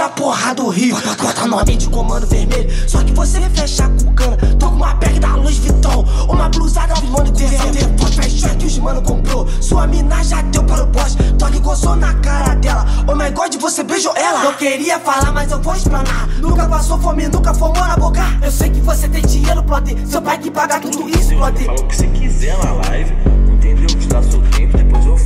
A 0.00 0.08
porra 0.08 0.54
do 0.54 0.68
Rio. 0.68 0.96
Bota 1.20 1.44
nome 1.48 1.76
de 1.76 1.88
comando 1.88 2.24
vermelho. 2.24 2.70
Só 2.88 3.02
que 3.02 3.12
você 3.12 3.40
fecha 3.50 3.88
com 3.88 4.14
cana. 4.14 4.36
Tô 4.56 4.68
com 4.68 4.76
uma 4.76 4.94
bag 4.94 5.18
da 5.18 5.34
Louis 5.34 5.58
Vuitton. 5.58 6.04
Uma 6.28 6.48
blusada 6.48 6.94
de 6.94 7.06
governo. 7.08 7.98
Pode 7.98 8.14
fechar 8.14 8.54
que 8.54 8.66
os 8.66 8.78
mano 8.78 9.02
comprou. 9.02 9.48
Sua 9.60 9.88
mina 9.88 10.22
já 10.22 10.40
deu 10.42 10.62
para 10.62 10.84
o 10.84 10.86
boss. 10.86 11.16
Toque 11.36 11.58
gozou 11.58 11.96
na 11.96 12.14
cara 12.14 12.54
dela. 12.54 12.86
Oh 13.08 13.16
my 13.16 13.28
god, 13.30 13.52
você 13.56 13.82
beijou 13.82 14.14
ela. 14.16 14.44
Não 14.44 14.54
queria 14.54 15.00
falar, 15.00 15.32
mas 15.32 15.50
eu 15.50 15.60
vou 15.60 15.74
explanar. 15.74 16.28
Nunca 16.38 16.68
passou 16.68 16.96
fome, 17.00 17.26
nunca 17.26 17.52
fomou 17.52 17.84
na 17.84 17.96
boca. 17.96 18.22
Eu 18.40 18.52
sei 18.52 18.70
que 18.70 18.80
você 18.80 19.08
tem 19.08 19.22
dinheiro, 19.22 19.64
plot. 19.64 19.96
Seu 20.06 20.22
pai 20.22 20.38
que 20.38 20.48
paga 20.48 20.78
tudo 20.78 21.08
isso, 21.08 21.30
plot. 21.30 21.64
Fala 21.64 21.80
o 21.80 21.86
que 21.86 21.96
você 21.96 22.06
quiser 22.06 22.56
na 22.64 22.72
live. 22.88 23.12
Entendeu? 23.52 23.88
Te 23.88 24.06
dá 24.06 24.20
eu 24.20 24.57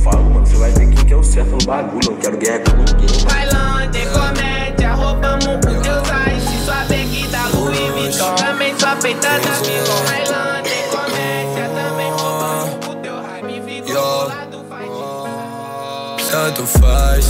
falo, 0.03 0.23
mano. 0.29 0.45
Você 0.45 0.57
vai 0.57 0.71
ver 0.71 0.87
quem 0.87 1.05
que 1.05 1.13
é 1.13 1.15
o 1.15 1.23
certo 1.23 1.51
no 1.51 1.65
bagulho. 1.65 2.11
Não 2.11 2.17
quero 2.17 2.37
guerra 2.37 2.59
com 2.59 2.77
ninguém. 2.77 3.23
Bailando, 3.25 3.97
comédia, 4.13 4.93
roubamos 4.93 5.45
o 5.45 5.59
teu 5.59 6.01
ice. 6.37 6.65
Sua 6.65 6.85
bag 6.85 7.27
da 7.27 7.47
Louis 7.47 7.79
Vuitton. 7.79 8.35
Também 8.35 8.77
sua 8.77 8.95
peita 8.97 9.29
da 9.29 9.37
Milon. 9.37 10.03
Bailando, 10.05 10.69
comédia, 10.91 11.69
também 11.69 12.11
roubamos 12.11 12.87
o 12.87 12.95
teu 12.95 13.15
hype. 13.21 13.61
Ficou 13.61 13.93
do 13.93 14.27
lado, 14.27 14.65
faz 14.69 16.31
Tanto 16.31 16.65
faz, 16.65 17.25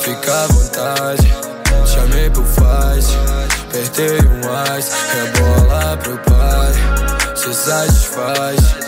fica 0.00 0.44
à 0.44 0.46
vontade. 0.46 1.36
Chamei 1.86 2.30
pro 2.30 2.44
faz, 2.44 3.08
apertei 3.68 4.18
um 4.20 4.78
ice. 4.78 4.92
Rebola 5.14 5.96
pro 5.98 6.18
pai, 6.18 7.36
se 7.36 7.54
satisfaz. 7.54 8.85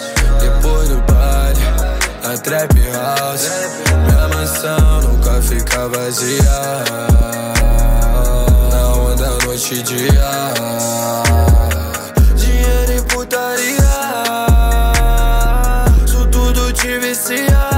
Na 2.29 2.37
trap 2.37 2.75
house. 2.93 3.49
Minha 4.05 4.29
mansão 4.29 5.01
nunca 5.01 5.41
fica 5.41 5.89
vazia. 5.89 6.85
Na 8.71 8.89
onda, 8.97 9.31
noite 9.47 9.77
e 9.77 9.83
dia. 9.83 10.53
Dinheiro 12.37 12.93
e 12.93 13.01
putaria. 13.09 13.79
Isso 16.05 16.27
tudo 16.27 16.71
te 16.75 16.99
vicia. 16.99 17.71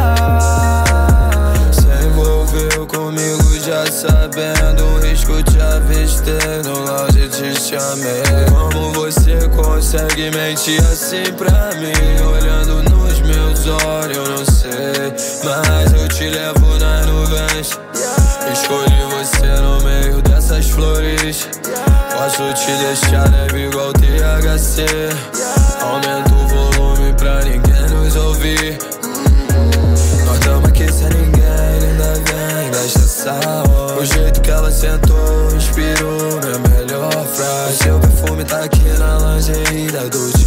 Se 1.70 1.86
envolveu 2.08 2.88
comigo 2.88 3.56
já 3.64 3.86
sabendo 3.86 4.84
o 4.84 4.98
risco 4.98 5.40
te 5.44 5.60
avistei 5.60 6.60
no 6.64 6.76
lounge 6.76 7.28
te 7.28 7.54
chamei. 7.54 8.24
Como 8.50 8.94
você 8.94 9.48
consegue 9.50 10.28
mentir 10.32 10.80
assim 10.80 11.32
pra 11.34 11.70
mim? 11.76 11.92
Olhando 12.26 12.82
nos 12.90 12.99
olhos, 13.66 14.16
eu 14.16 14.28
não 14.28 14.44
sei. 14.44 15.12
Mas 15.44 15.92
eu 15.92 16.08
te 16.08 16.28
levo 16.28 16.78
nas 16.78 17.06
nuvens. 17.06 17.78
Escolhi 18.52 19.02
você 19.10 19.46
no 19.60 19.82
meio 19.82 20.22
dessas 20.22 20.68
flores. 20.70 21.48
Posso 22.12 22.52
te 22.54 22.72
deixar 22.78 23.30
leve 23.30 23.66
igual 23.66 23.92
THC. 23.92 24.84
Aumenta 25.80 26.34
o 26.34 26.48
volume 26.48 27.12
pra 27.14 27.42
ninguém 27.44 27.90
nos 27.90 28.16
ouvir. 28.16 28.78
Nós 30.26 30.38
tamo 30.40 30.66
aqui 30.66 30.90
sem 30.92 31.08
ninguém, 31.08 31.42
ainda 31.42 32.14
vem 32.14 32.70
desta 32.70 33.00
sala. 33.00 33.96
O 33.98 34.04
jeito 34.04 34.40
que 34.40 34.50
ela 34.50 34.70
sentou 34.70 35.54
inspirou 35.54 36.40
minha 36.42 36.78
melhor 36.78 37.26
frase. 37.26 37.78
Seu 37.82 37.98
perfume 37.98 38.44
tá 38.44 38.64
aqui 38.64 38.88
na 38.98 39.34
lingerie 39.34 39.90
da 39.90 40.04
Dolce 40.04 40.39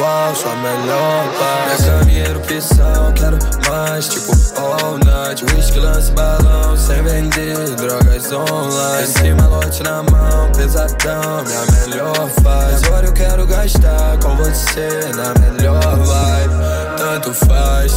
uau, 0.00 0.34
sua 0.34 0.56
melhor 0.56 1.24
paz. 1.38 1.80
Minha 1.80 1.98
caminha 1.98 2.24
erupção, 2.24 3.12
quero 3.14 3.38
mais, 3.68 4.08
tipo, 4.08 4.32
all 4.60 4.98
night. 5.04 5.44
Whisky, 5.54 5.78
lance, 5.78 6.10
balão, 6.12 6.76
sem 6.76 7.02
vender 7.02 7.56
drogas 7.76 8.32
online. 8.32 9.02
Esse 9.02 9.34
malote 9.34 9.82
na 9.82 10.02
mão, 10.02 10.50
pesadão, 10.56 11.44
minha 11.44 11.86
melhor 11.86 12.28
fase. 12.42 12.84
Agora 12.86 13.06
eu 13.06 13.12
quero 13.12 13.46
gastar 13.46 14.18
com 14.22 14.36
você 14.36 14.88
na 15.14 15.34
melhor 15.40 15.96
vibe. 15.96 16.96
Tanto 16.96 17.34
faz, 17.46 17.92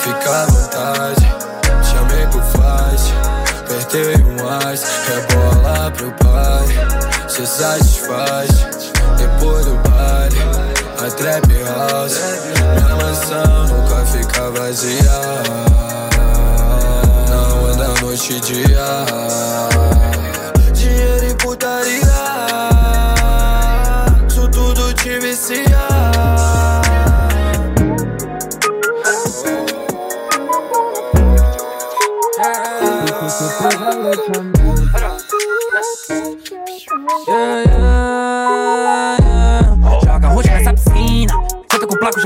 fica 0.00 0.30
à 0.30 0.46
vontade. 0.46 1.36
Chamei 1.82 2.26
pro 2.26 2.42
faz, 2.42 3.12
apertei 3.60 4.16
um 4.22 4.72
ice. 4.72 4.86
Rebola 5.06 5.90
pro 5.92 6.10
pai, 6.12 7.28
se 7.28 7.46
satisfaz. 7.46 8.48
Depois 9.16 9.64
do 9.64 9.74
baile, 9.88 10.38
trap 11.26 11.52
house. 11.64 12.20
Minha 12.76 12.96
mansão 12.96 13.66
nunca 13.66 14.06
fica 14.06 14.50
vazia. 14.52 15.20
Na 17.28 17.54
onda, 17.54 18.00
noite 18.00 18.34
e 18.34 18.40
dia. 18.40 19.06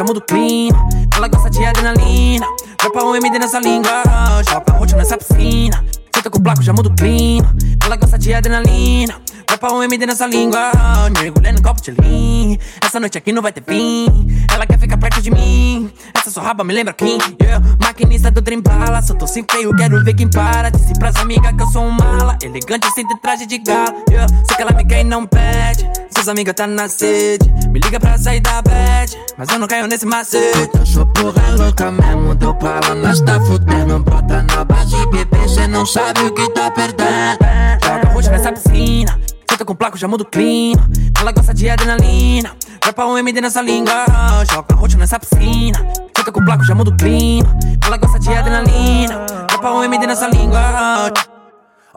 Mudo 0.04 0.20
clean. 0.20 0.70
Ela 1.16 1.28
gosta 1.28 1.50
de 1.50 1.64
adrenalina. 1.64 2.46
Dropa 2.78 3.04
um 3.04 3.14
MD 3.14 3.38
nessa 3.38 3.60
língua. 3.60 4.02
Joga 4.48 4.72
roxo 4.72 4.96
nessa 4.96 5.16
piscina. 5.16 5.84
Senta 6.14 6.30
com 6.30 6.38
o 6.38 6.62
já 6.62 6.72
mudo 6.72 6.92
clean. 6.94 7.42
Ela 7.84 7.96
gosta 7.96 8.18
de 8.18 8.32
adrenalina. 8.32 9.14
Dropa 9.50 9.74
um 9.74 9.82
MD 9.82 10.06
nessa 10.06 10.28
língua. 10.28 10.70
Mergulhando 11.18 11.58
em 11.58 11.62
copo 11.62 11.82
de 11.82 11.90
lean. 11.90 12.56
Essa 12.80 13.00
noite 13.00 13.18
aqui 13.18 13.32
não 13.32 13.42
vai 13.42 13.50
ter 13.50 13.64
fim. 13.64 14.06
Ela 14.48 14.64
quer 14.64 14.78
ficar 14.78 14.96
perto 14.96 15.20
de 15.20 15.28
mim. 15.28 15.90
Essa 16.14 16.30
sua 16.30 16.44
raba 16.44 16.62
me 16.62 16.72
lembra 16.72 16.94
quem? 16.94 17.18
Yeah. 17.42 17.66
Maquinista 17.82 18.30
do 18.30 18.40
trem 18.40 18.60
bala. 18.60 19.00
Eu 19.08 19.14
tô 19.16 19.26
sem 19.26 19.44
freio, 19.50 19.74
quero 19.74 20.04
ver 20.04 20.14
quem 20.14 20.30
para. 20.30 20.70
Disse 20.70 20.96
pras 21.00 21.16
amigas 21.16 21.52
que 21.52 21.62
eu 21.62 21.66
sou 21.66 21.82
um 21.82 21.90
mala. 21.90 22.38
Elegante 22.40 22.88
sem 22.92 23.04
ter 23.08 23.16
traje 23.16 23.44
de 23.44 23.58
gala. 23.58 23.92
Yeah. 24.08 24.32
Sei 24.46 24.56
que 24.56 24.62
ela 24.62 24.70
me 24.70 24.84
quer 24.84 25.00
e 25.00 25.04
não 25.04 25.26
pede. 25.26 25.90
Seus 26.10 26.28
amigos 26.28 26.54
tá 26.54 26.68
na 26.68 26.88
sede. 26.88 27.50
Me 27.70 27.80
liga 27.80 27.98
pra 27.98 28.16
sair 28.16 28.38
da 28.38 28.62
bad. 28.62 29.18
Mas 29.36 29.48
eu 29.48 29.58
não 29.58 29.66
caio 29.66 29.88
nesse 29.88 30.06
macete. 30.06 30.70
Eu 30.78 30.86
sou 30.86 31.06
porra 31.06 31.56
louca 31.58 31.90
mesmo, 31.90 32.36
deu 32.36 32.54
bala, 32.54 32.94
nós 32.94 33.20
tá 33.20 33.40
fudendo. 33.40 33.98
Bota 33.98 34.44
na 34.44 34.64
base, 34.64 34.94
bebê, 35.06 35.48
cê 35.48 35.66
não 35.66 35.84
sabe 35.84 36.20
o 36.20 36.32
que 36.32 36.48
tá 36.50 36.70
perdendo. 36.70 37.38
Joga 37.82 38.12
roxo 38.12 38.30
nessa 38.30 38.52
piscina. 38.52 39.18
Senta 39.60 39.66
com 39.66 39.74
placo, 39.74 39.98
já 39.98 40.08
mudo 40.08 40.24
clean. 40.24 40.72
Ela 41.20 41.32
gosta 41.32 41.52
de 41.52 41.68
adrenalina. 41.68 42.56
Dropa 42.80 43.04
um 43.04 43.18
MD 43.18 43.42
nessa 43.42 43.60
língua. 43.60 44.06
Joga 44.50 44.74
roxo 44.74 44.96
nessa 44.96 45.20
piscina. 45.20 45.78
Senta 46.16 46.32
com 46.32 46.42
placo, 46.42 46.64
já 46.64 46.74
mudo 46.74 46.96
clean. 46.96 47.42
Ela 47.84 47.98
gosta 47.98 48.18
de 48.18 48.34
adrenalina. 48.34 49.26
Dropa 49.48 49.70
um 49.72 49.84
MD 49.84 50.06
nessa 50.06 50.28
língua. 50.28 51.12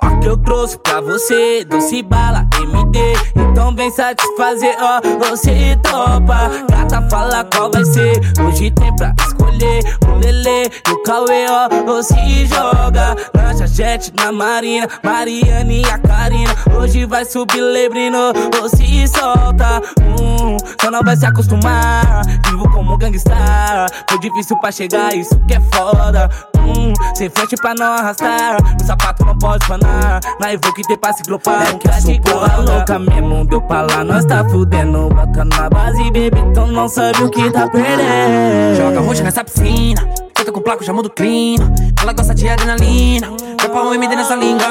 Ó 0.03 0.19
que 0.19 0.27
eu 0.27 0.37
trouxe 0.37 0.77
pra 0.79 1.01
você, 1.01 1.65
doce 1.65 2.01
bala 2.03 2.45
MD 2.61 2.99
Então 3.35 3.73
vem 3.75 3.89
satisfazer, 3.91 4.75
ó, 4.79 5.01
você 5.19 5.77
topa. 5.83 6.49
Gata 6.69 7.07
fala 7.09 7.43
qual 7.45 7.71
vai 7.71 7.85
ser, 7.85 8.19
hoje 8.45 8.71
tem 8.71 8.95
pra 8.95 9.13
escolher. 9.25 9.81
O 10.07 10.15
Lele 10.19 10.71
e 10.87 10.91
o 10.91 11.03
Cauê, 11.03 11.45
ó, 11.49 11.69
você 11.85 12.45
joga. 12.45 13.15
Lancha 13.35 13.67
jet 13.67 14.11
na 14.17 14.31
Marina, 14.31 14.87
Mariane 15.03 15.81
e 15.81 15.85
a 15.89 15.97
Karina. 15.97 16.53
Hoje 16.77 17.05
vai 17.05 17.25
subir 17.25 17.61
Lebrino, 17.61 18.33
você 18.59 19.07
solta. 19.07 19.81
Hum, 20.01 20.57
Só 20.81 20.91
não 20.91 21.01
vai 21.03 21.15
se 21.15 21.25
acostumar, 21.25 22.21
vivo 22.45 22.69
como 22.71 22.97
gangstar 22.97 23.87
Foi 24.09 24.19
difícil 24.19 24.57
pra 24.59 24.71
chegar, 24.71 25.13
isso 25.15 25.39
que 25.47 25.53
é 25.55 25.59
foda. 25.73 26.29
Hum, 26.57 26.93
Sem 27.15 27.29
frente 27.29 27.55
pra 27.57 27.73
não 27.77 27.93
arrastar, 27.93 28.57
o 28.81 28.85
sapato 28.85 29.25
não 29.25 29.37
pode 29.37 29.65
panar 29.67 29.92
na 30.39 30.53
Evo 30.53 30.73
que 30.73 30.81
tem 30.83 30.97
passe 30.97 31.23
global 31.23 31.61
É 31.61 31.73
que 31.73 31.87
eu 31.87 31.93
sou 32.01 32.19
porra 32.21 32.57
louca 32.57 32.99
mesmo 32.99 33.45
Deu 33.45 33.61
pra 33.61 33.81
lá, 33.81 34.03
nós 34.03 34.25
tá 34.25 34.47
fudendo. 34.49 35.09
Bota 35.09 35.45
na 35.45 35.69
base, 35.69 36.11
bebê, 36.11 36.39
então 36.39 36.67
não 36.67 36.87
sabe 36.87 37.23
o 37.23 37.29
que 37.29 37.49
tá 37.51 37.67
perdendo. 37.67 38.75
Joga 38.77 38.99
roxo 39.01 39.23
nessa 39.23 39.43
piscina 39.43 40.01
Senta 40.37 40.51
com 40.51 40.61
placo, 40.61 40.83
já 40.83 40.93
mudo 40.93 41.09
clean 41.09 41.55
Ela 42.01 42.13
gosta 42.13 42.33
de 42.33 42.49
adrenalina 42.49 43.29
Dropa 43.57 43.81
um 43.83 43.93
MD 43.93 44.15
nessa 44.15 44.35
língua. 44.35 44.67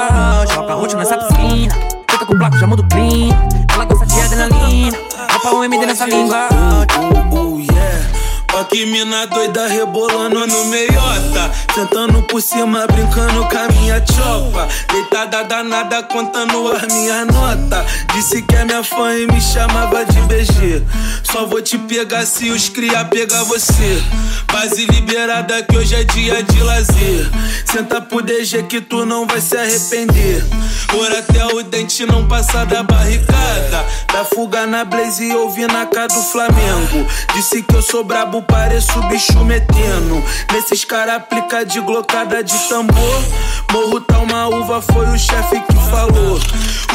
Joga 0.53 0.73
roxo 0.73 0.97
nessa 0.97 1.17
piscina 1.17 1.73
Senta 2.09 2.25
com 2.25 2.37
placo, 2.37 2.57
já 2.57 2.67
mudo 2.67 2.85
clean 2.89 3.29
Ela 3.73 3.85
gosta 3.85 4.05
de 4.05 4.19
adrenalina 4.19 4.97
Dropa 5.29 5.55
um 5.55 5.63
MD 5.63 5.85
nessa 5.85 6.05
língua. 6.05 6.47
Oh, 7.31 7.59
yeah 7.59 8.22
Ó 8.55 8.63
que 8.65 8.85
mina 8.85 9.25
doida 9.27 9.67
rebolando 9.67 10.45
no 10.45 10.65
meiota. 10.65 11.51
Sentando 11.73 12.21
por 12.23 12.41
cima, 12.41 12.85
brincando 12.87 13.45
com 13.45 13.57
a 13.57 13.67
minha 13.69 14.03
chopa. 14.05 14.67
Deitada 14.91 15.43
danada, 15.43 16.03
contando 16.03 16.71
as 16.71 16.93
minhas 16.93 17.27
notas 17.27 17.85
Disse 18.13 18.41
que 18.43 18.55
é 18.55 18.63
minha 18.63 18.83
fã 18.83 19.13
e 19.17 19.25
me 19.25 19.41
chamava 19.41 20.05
de 20.05 20.21
BG 20.21 20.83
Só 21.23 21.45
vou 21.45 21.61
te 21.61 21.77
pegar 21.77 22.25
se 22.25 22.49
os 22.51 22.69
cria 22.69 23.03
pegar 23.05 23.43
você. 23.43 24.03
Base 24.51 24.85
liberada 24.85 25.63
que 25.63 25.75
hoje 25.75 25.95
é 25.95 26.03
dia 26.03 26.43
de 26.43 26.61
lazer. 26.61 27.29
Senta 27.65 27.99
pro 27.99 28.21
DG 28.21 28.63
que 28.63 28.81
tu 28.81 29.03
não 29.03 29.25
vai 29.25 29.41
se 29.41 29.57
arrepender. 29.57 30.45
Por 30.87 31.11
até 31.11 31.45
o 31.55 31.63
dente 31.63 32.05
não 32.05 32.27
passar 32.27 32.67
da 32.67 32.83
barricada. 32.83 33.83
Da 34.13 34.23
fuga 34.25 34.67
na 34.67 34.85
Blaze 34.85 35.25
e 35.25 35.35
ouvir 35.35 35.67
na 35.71 35.87
cara 35.87 36.07
do 36.07 36.21
Flamengo. 36.21 37.07
Disse 37.33 37.63
que 37.63 37.75
eu 37.75 37.81
sou 37.81 38.03
brabo 38.03 38.42
pareço 38.43 39.01
bicho 39.03 39.43
metendo. 39.45 40.23
Nesses 40.51 40.85
cara 40.85 41.15
aplica 41.15 41.65
de 41.65 41.79
glocada 41.81 42.43
de 42.43 42.57
tambor. 42.69 43.23
Morro 43.71 44.01
tá 44.01 44.19
uma 44.19 44.47
uva, 44.47 44.81
foi 44.81 45.07
o 45.07 45.17
chefe 45.17 45.59
que 45.59 45.73
falou. 45.89 46.39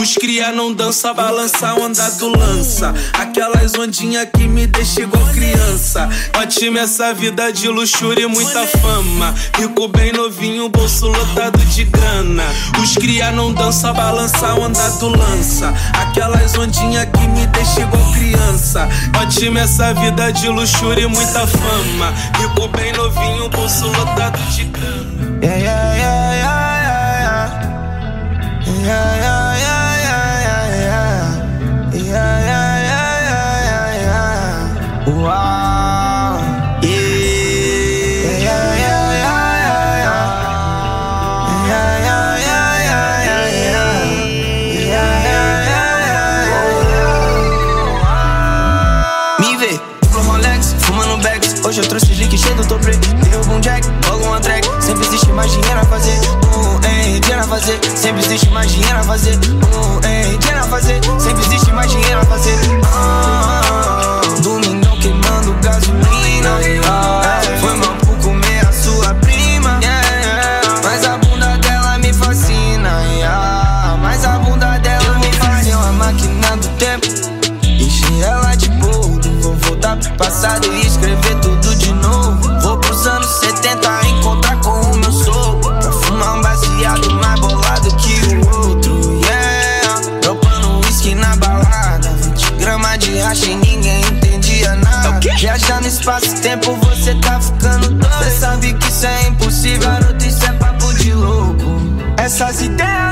Os 0.01 0.15
cria 0.15 0.53
não 0.53 0.73
dança, 0.73 1.13
balança 1.13 1.75
onda 1.75 2.09
do 2.13 2.29
lança. 2.29 2.95
Aquelas 3.15 3.75
ondinhas 3.75 4.29
que 4.33 4.47
me 4.47 4.67
deixa 4.67 5.03
igual 5.03 5.25
criança. 5.27 6.09
Ótima 6.41 6.81
essa 6.81 7.13
vida 7.13 7.53
de 7.53 7.69
luxúria 7.69 8.23
e 8.23 8.27
muita 8.27 8.67
fama. 8.67 9.35
Rico 9.57 9.89
bem 9.89 10.13
novinho, 10.13 10.69
bolso 10.69 11.07
lotado 11.07 11.59
de 11.59 11.85
grana. 11.85 12.45
Os 12.81 12.95
cria 12.95 13.33
não 13.33 13.53
dança, 13.53 13.93
balança 13.93 14.55
onda 14.55 14.89
do 14.91 15.09
lança. 15.09 15.75
Aquelas 15.95 16.57
ondinhas 16.57 17.07
que 17.07 17.27
me 17.29 17.47
deixa 17.49 17.81
igual 17.81 18.13
criança. 18.13 18.89
Ótima 19.21 19.61
essa 19.61 19.93
vida 19.95 20.31
de 20.33 20.49
luxúria 20.49 21.03
e 21.03 21.07
muita 21.07 21.38
fama. 21.47 22.13
Rico 22.41 22.69
bem 22.69 22.93
novinho, 22.93 23.49
bolso 23.49 23.87
lotado 23.87 24.39
de 24.39 24.67
yeah, 25.41 25.57
yeah, 25.57 25.97
yeah, 25.97 26.35
yeah, 26.35 27.21
yeah. 27.23 27.69
Yeah, 28.67 28.85
yeah, 28.85 29.17
yeah, 29.17 29.28
fazer. 57.69 57.97
Sempre 57.97 58.25
existe 58.25 58.49
mais 58.51 58.71
dinheiro 58.71 58.99
a 58.99 59.03
fazer. 59.03 59.35
Um, 59.35 60.07
hein, 60.07 60.39
dinheiro 60.39 60.61
a 60.61 60.69
fazer. 60.69 61.01
Sempre 61.19 61.45
existe 61.45 61.73
mais 61.73 61.91
dinheiro 61.91 62.21
a 62.21 62.25
fazer. 62.25 62.57
Ah, 62.85 63.58
No 96.09 96.15
espaço-tempo, 96.15 96.75
você 96.77 97.15
tá 97.17 97.39
ficando 97.39 97.91
doido. 97.91 98.25
Cê 98.25 98.31
sabe 98.31 98.73
que 98.73 98.89
isso 98.89 99.07
é 99.07 99.29
impossível, 99.29 99.91
garoto, 99.91 100.27
isso 100.27 100.43
é 100.43 100.53
papo 100.55 100.95
de 100.95 101.13
louco. 101.13 101.83
Essas 102.17 102.63
ideias 102.63 103.08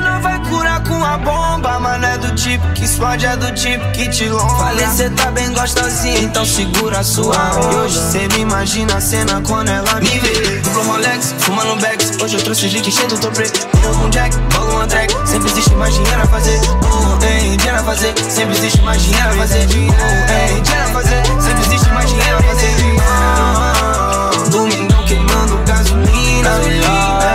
explode, 2.97 3.27
é 3.27 3.37
do 3.37 3.53
tipo 3.53 3.93
que 3.93 4.09
te 4.09 4.29
lomba. 4.29 4.57
Falei, 4.57 4.87
cê 4.87 5.11
tá 5.11 5.31
bem 5.31 5.53
gostosinha, 5.53 6.21
então 6.21 6.47
segura 6.47 7.01
a 7.01 7.05
sua 7.05 7.37
onda. 7.57 7.73
E 7.73 7.77
hoje 7.77 7.99
cê 8.11 8.29
me 8.29 8.41
imagina 8.41 8.97
a 8.97 9.01
cena 9.01 9.43
quando 9.47 9.69
ela 9.69 10.01
me 10.01 10.19
vê. 10.19 10.61
Duplo 10.61 10.83
Rolex, 10.85 11.35
fumando 11.39 11.77
bags. 11.81 12.13
Hoje 12.23 12.37
eu 12.37 12.43
trouxe 12.43 12.69
gente 12.69 12.91
cheio 12.91 13.09
do 13.09 13.19
toprê. 13.19 13.51
Com 13.83 14.09
jack, 14.09 14.35
logo 14.55 14.73
uma 14.73 14.87
track. 14.87 15.13
Sempre 15.29 15.51
existe 15.51 15.75
mais 15.75 15.95
dinheiro 15.95 16.23
a 16.23 16.27
fazer. 16.27 16.59
Uh, 16.59 17.25
ei, 17.25 17.57
dinheiro 17.57 17.79
a 17.79 17.85
fazer. 17.85 18.15
Sempre 18.31 18.57
existe 18.57 18.81
mais 18.81 19.03
dinheiro 19.03 19.29
a 19.29 19.33
fazer. 19.35 19.67
Uh, 19.67 20.55
ei, 20.55 20.61
dinheiro 20.63 20.85
a 20.85 20.93
fazer. 20.93 21.23
Sempre 21.43 21.67
existe 21.67 21.89
mais 21.91 22.09
dinheiro 22.09 22.39
a 22.39 22.43
fazer. 22.43 22.77
Ah, 23.03 24.31
Domingão 24.51 25.05
queimando 25.05 25.59
gasolina. 25.67 26.49
gasolina. 26.49 27.26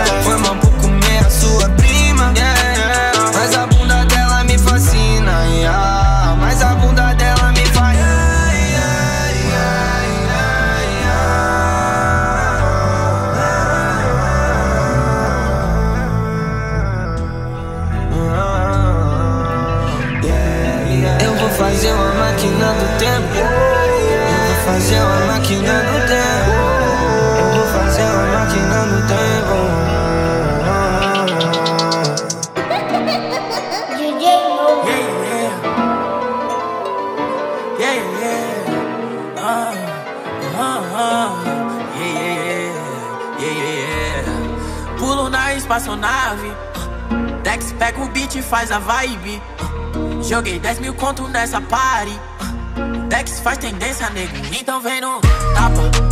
Espaçonave. 45.72 46.52
Dex 47.42 47.72
pega 47.72 48.00
o 48.02 48.08
beat 48.08 48.34
e 48.34 48.42
faz 48.42 48.70
a 48.70 48.78
vibe. 48.78 49.42
Joguei 50.22 50.58
10 50.58 50.80
mil 50.80 50.94
conto 50.94 51.26
nessa 51.28 51.60
party. 51.62 52.18
Dex 53.08 53.40
faz 53.40 53.58
tendência, 53.58 54.10
nego. 54.10 54.32
Então 54.60 54.80
vem 54.80 55.00
no 55.00 55.20
tapa, 55.54 56.11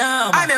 sabe 0.00 0.49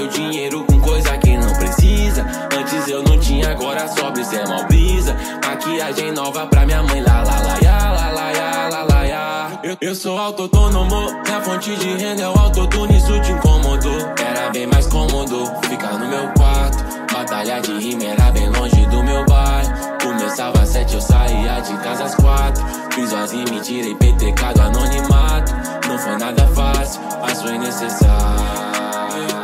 meu 0.00 0.08
dinheiro 0.08 0.64
com 0.64 0.80
coisa 0.80 1.18
que 1.18 1.36
não 1.36 1.52
precisa. 1.54 2.24
Antes 2.58 2.88
eu 2.88 3.02
não 3.02 3.18
tinha, 3.18 3.50
agora 3.50 3.86
sobe, 3.86 4.24
cê 4.24 4.36
é 4.36 4.46
mó 4.46 4.62
brisa. 4.64 5.14
Maquiagem 5.44 6.12
nova 6.12 6.46
pra 6.46 6.64
minha 6.64 6.82
mãe, 6.82 7.02
lá 7.02 7.22
lá 7.22 7.38
lá 7.40 7.58
ya, 7.62 7.92
lá 7.92 8.10
lá 8.10 8.30
ya, 8.30 8.68
lá 8.70 8.82
lá 8.84 9.02
ya. 9.04 9.60
Eu, 9.62 9.76
eu 9.82 9.94
sou 9.94 10.16
autônomo, 10.16 11.12
minha 11.26 11.40
fonte 11.42 11.76
de 11.76 11.88
renda 11.96 12.22
é 12.22 12.28
o 12.28 12.38
autotune, 12.38 12.96
isso 12.96 13.20
te 13.20 13.32
incomodou. 13.32 14.00
Era 14.18 14.48
bem 14.50 14.66
mais 14.66 14.86
cômodo 14.86 15.44
ficar 15.68 15.98
no 15.98 16.08
meu 16.08 16.28
quarto. 16.32 16.78
Batalha 17.12 17.60
de 17.60 17.72
rima 17.78 18.04
era 18.04 18.30
bem 18.30 18.48
longe 18.48 18.86
do 18.86 19.02
meu 19.02 19.26
bairro. 19.26 19.70
Começava 20.02 20.62
às 20.62 20.68
sete, 20.70 20.94
eu 20.94 21.00
saía 21.02 21.60
de 21.60 21.76
casa 21.78 22.04
às 22.04 22.14
quatro. 22.14 22.64
Fiz 22.94 23.12
as 23.12 23.32
rimas 23.32 23.50
e 23.50 23.60
tirei 23.60 23.94
PTK 23.96 24.54
do 24.54 24.62
anonimato. 24.62 25.52
Não 25.86 25.98
foi 25.98 26.16
nada 26.16 26.46
fácil, 26.54 27.02
mas 27.20 27.42
foi 27.42 27.58
necessário. 27.58 28.69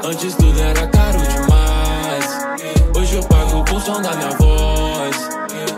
Antes 0.08 0.36
tudo 0.36 0.60
era 0.60 0.86
caro 0.86 1.18
demais. 1.18 2.60
Hoje 2.96 3.16
eu 3.16 3.24
pago 3.24 3.64
por 3.64 3.82
som 3.82 4.00
da 4.00 4.14
minha 4.14 4.30
voz. 4.38 5.16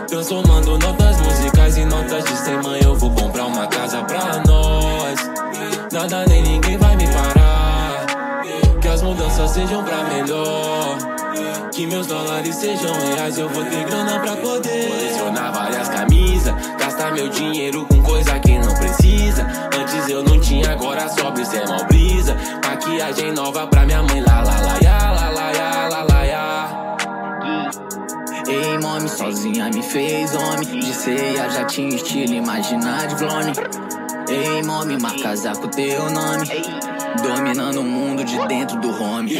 Transformando 0.07 0.77
notas 0.77 1.19
musicais 1.19 1.77
em 1.77 1.85
notas 1.85 2.23
de 2.25 2.37
100 2.37 2.61
mãe. 2.61 2.79
Eu 2.83 2.95
vou 2.95 3.09
comprar 3.09 3.45
uma 3.45 3.65
casa 3.65 4.03
pra 4.03 4.43
nós. 4.45 5.19
Nada 5.91 6.27
nem 6.27 6.43
ninguém 6.43 6.77
vai 6.77 6.95
me 6.95 7.07
parar. 7.07 8.05
Que 8.79 8.87
as 8.87 9.01
mudanças 9.01 9.49
sejam 9.49 9.83
pra 9.83 10.03
melhor. 10.03 10.97
Que 11.71 11.87
meus 11.87 12.05
dólares 12.05 12.53
sejam 12.55 12.93
reais, 13.15 13.37
eu 13.37 13.49
vou 13.49 13.63
ter 13.63 13.83
grana 13.85 14.19
pra 14.19 14.35
poder 14.35 14.89
colecionar 14.89 15.53
várias 15.53 15.87
camisas, 15.87 16.53
gastar 16.77 17.13
meu 17.13 17.29
dinheiro 17.29 17.85
com 17.85 18.01
coisa 18.03 18.37
que 18.39 18.59
não 18.59 18.73
precisa. 18.75 19.47
Antes 19.79 20.09
eu 20.09 20.21
não 20.21 20.39
tinha, 20.41 20.71
agora 20.71 21.07
sobe, 21.07 21.45
cê 21.45 21.57
é 21.57 21.67
mó 21.67 21.83
brisa. 21.85 22.35
Maquiagem 22.79 23.33
nova 23.33 23.67
pra 23.67 23.85
minha 23.85 24.01
mãe, 24.01 24.21
lá 24.21 24.41
lá 24.41 24.57
lá 24.61 24.79
ya, 24.81 25.11
lá 25.11 25.29
lá 25.31 25.51
ya, 25.51 25.89
lá 25.89 26.03
lá 26.09 26.23
ya. 26.23 26.97
Ei, 28.47 28.77
mome, 28.77 29.09
sozinha 29.09 29.69
me 29.69 29.83
fez 29.83 30.33
homem. 30.33 30.79
De 30.79 30.93
ceia 30.93 31.49
já 31.49 31.65
tinha 31.65 31.93
estilo, 31.93 32.35
imaginar 32.35 33.05
de 33.07 33.15
clone. 33.15 33.51
Ei, 34.29 34.63
mome, 34.63 34.97
marca 34.97 35.33
com 35.59 35.67
teu 35.67 36.09
nome. 36.09 36.47
Dominando 37.21 37.81
o 37.81 37.83
mundo 37.83 38.23
de 38.23 38.47
dentro 38.47 38.79
do 38.79 38.91
home. 38.91 39.35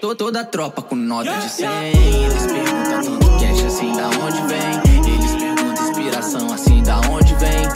Tô 0.00 0.14
toda 0.14 0.42
a 0.42 0.44
tropa 0.44 0.82
com 0.82 0.94
nota 0.94 1.32
de 1.32 1.48
100. 1.48 1.66
Eles 1.66 2.46
perguntam 2.46 3.18
tanto 3.18 3.30
cash 3.40 3.64
assim 3.64 3.92
da 3.92 4.06
onde 4.06 4.40
vem. 4.46 5.14
Eles 5.14 5.34
perguntam 5.34 5.90
inspiração 5.90 6.52
assim 6.52 6.80
da 6.84 7.00
onde 7.10 7.34
vem. 7.34 7.75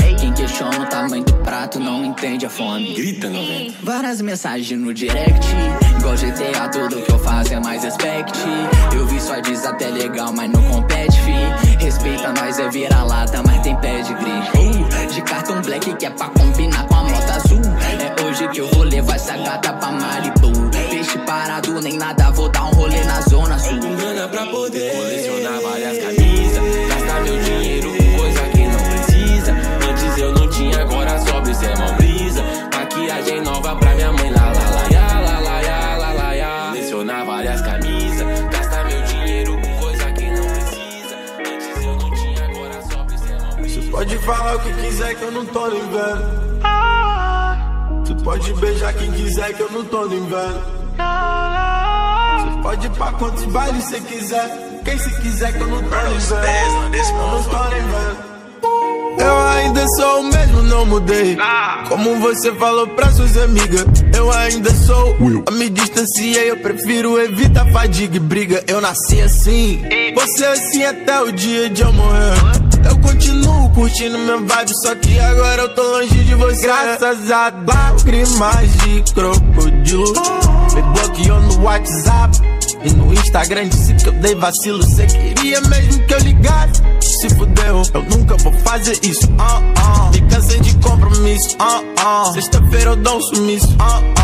Questiona 0.61 0.85
o 0.85 0.91
tamanho 0.91 1.25
do 1.25 1.33
prato 1.37 1.81
não 1.81 2.05
entende 2.05 2.45
a 2.45 2.51
fome. 2.51 2.93
Grita, 2.93 3.31
não 3.31 3.47
vem. 3.47 3.75
Várias 3.83 4.21
mensagens 4.21 4.79
no 4.79 4.93
direct. 4.93 5.47
Igual 5.99 6.15
GTA, 6.15 6.69
tudo 6.69 7.01
que 7.01 7.11
eu 7.11 7.19
faço 7.19 7.55
é 7.55 7.61
mais 7.61 7.83
respect. 7.83 8.39
Eu 8.95 9.07
vi 9.07 9.19
sua 9.19 9.41
diz 9.41 9.65
até 9.65 9.89
legal, 9.89 10.35
mas 10.35 10.51
não 10.51 10.63
compete, 10.65 11.19
fi. 11.23 11.83
Respeita 11.83 12.35
nós, 12.35 12.59
é 12.59 12.69
vira-lata, 12.69 13.43
mas 13.47 13.63
tem 13.63 13.75
pedigree. 13.77 14.31
Uh, 14.55 15.07
de 15.15 15.23
cartão 15.23 15.63
black 15.63 15.95
que 15.95 16.05
é 16.05 16.11
pra 16.11 16.29
combinar 16.29 16.87
com 16.89 16.95
a 16.95 17.05
moto 17.05 17.31
azul. 17.31 17.63
É 17.99 18.23
hoje 18.23 18.47
que 18.49 18.61
eu 18.61 18.69
vou 18.69 18.83
levar 18.83 19.17
essa 19.17 19.39
gata 19.39 19.73
pra 19.73 19.91
Malibu. 19.93 20.53
Peixe 20.91 21.19
parado, 21.21 21.81
nem 21.81 21.97
nada, 21.97 22.31
vou 22.33 22.51
dar 22.51 22.67
um 22.67 22.73
rolê 22.73 23.03
na 23.05 23.19
zona 23.23 23.59
sul. 23.59 23.81
grana 23.97 24.29
pra 24.29 24.45
poder 24.45 24.93
colecionar 24.93 25.59
várias 25.63 25.99
camisas, 26.05 26.89
gastar 26.91 27.23
meu 27.23 27.43
dinheiro 27.43 27.80
cê 31.61 31.67
é 31.67 31.77
mó 31.77 31.93
brisa. 31.93 32.43
Maquiagem 32.75 33.41
nova 33.43 33.77
pra 33.77 33.95
minha 33.95 34.13
mãe, 34.13 34.31
lá 34.31 34.47
lá 34.47 34.71
lá 34.75 34.85
ya, 34.91 35.21
lá 35.21 35.39
lá 35.41 35.61
ya, 35.61 35.97
lá 35.99 36.13
lá 36.13 36.33
ya. 36.33 36.67
Colecionar 36.71 37.27
várias 37.27 37.61
camisas, 37.61 38.41
gastar 38.51 38.85
meu 38.87 39.03
dinheiro 39.03 39.61
com 39.61 39.79
coisa 39.79 40.13
que 40.13 40.31
não 40.31 40.47
precisa. 40.47 41.17
Antes 41.39 41.85
eu 41.85 41.97
não 41.97 42.11
tinha, 42.15 42.45
agora 42.47 42.83
sobe, 42.91 43.19
cê 43.19 43.33
é 43.33 43.39
mó 43.39 43.55
brisa. 43.57 43.83
Você 43.83 43.91
pode 43.91 44.19
falar 44.19 44.57
o 44.57 44.61
que 44.61 44.73
quiser 44.73 45.15
que 45.15 45.23
eu 45.23 45.31
não 45.31 45.47
tô 45.47 45.67
no 45.69 45.77
inverno. 45.77 46.51
Você 48.05 48.15
pode 48.25 48.53
beijar 48.55 48.93
quem 48.95 49.13
quiser 49.13 49.53
que 49.53 49.61
eu 49.61 49.71
não 49.71 49.85
tô 49.85 50.07
no 50.07 50.15
inverno. 50.17 50.63
Você 52.39 52.63
pode 52.63 52.87
ir 52.87 52.91
pra 52.91 53.13
quantos 53.13 53.45
bailes 53.45 53.85
você 53.85 54.01
quiser. 54.01 54.81
Quem 54.85 54.99
se 54.99 55.21
quiser 55.21 55.53
que 55.53 55.61
eu 55.61 55.69
não 55.69 55.83
tô 55.83 55.97
no 55.97 56.17
inverno. 56.17 56.47
Eu 56.97 57.13
não 57.13 57.43
tô. 57.45 57.57
Eu 57.57 58.30
ainda 59.51 59.87
sou 59.89 60.21
o 60.21 60.25
mesmo, 60.25 60.63
não 60.63 60.87
mudei. 60.87 61.37
Como 61.89 62.17
você 62.21 62.53
falou 62.55 62.87
pra 62.89 63.11
suas 63.13 63.37
amigas, 63.37 63.85
eu 64.17 64.31
ainda 64.31 64.71
sou. 64.75 65.17
Eu 65.47 65.53
me 65.53 65.69
distanciei, 65.69 66.51
eu 66.51 66.57
prefiro 66.59 67.21
evitar 67.21 67.67
fadiga 67.73 68.17
e 68.17 68.21
briga. 68.21 68.65
Eu 68.67 68.81
nasci 68.81 69.21
assim, 69.21 69.83
você 70.15 70.45
assim 70.47 70.85
até 70.85 71.21
o 71.21 71.33
dia 71.33 71.69
de 71.69 71.83
eu 71.83 71.93
morrer. 71.93 72.35
Eu 72.89 72.99
continuo 73.01 73.71
curtindo 73.71 74.19
minha 74.19 74.39
vibe, 74.39 74.73
só 74.83 74.95
que 74.95 75.19
agora 75.19 75.63
eu 75.63 75.75
tô 75.75 75.83
longe 75.83 76.25
de 76.25 76.35
você. 76.35 76.63
Graças 76.63 77.31
a 77.31 77.53
lágrimas 77.67 78.73
de 78.85 79.13
crocodilo, 79.13 80.13
me 80.75 80.83
bloqueou 80.83 81.41
no 81.41 81.63
WhatsApp. 81.63 82.39
E 82.83 82.91
no 82.93 83.13
Instagram 83.13 83.69
disse 83.69 83.93
que 83.95 84.09
eu 84.09 84.13
dei 84.15 84.35
vacilo. 84.35 84.83
Cê 84.83 85.07
queria 85.07 85.61
mesmo 85.63 86.03
que 86.07 86.15
eu 86.15 86.19
ligasse? 86.21 86.83
Se 87.21 87.29
fudeu, 87.35 87.83
eu 87.93 88.03
nunca 88.05 88.35
vou 88.39 88.53
fazer 88.65 88.99
isso. 89.03 89.27
Uh 89.27 89.37
-uh. 89.37 90.11
Me 90.11 90.23
cansei 90.23 90.59
de 90.61 90.75
compromisso. 90.79 91.55
Uh 91.57 91.85
-uh. 92.03 92.33
Sexta-feira 92.33 92.93
eu 92.93 92.97
dou 92.97 93.19
um 93.19 93.21
sumiço. 93.21 93.69
Uh 93.75 93.77
-uh. 93.77 94.21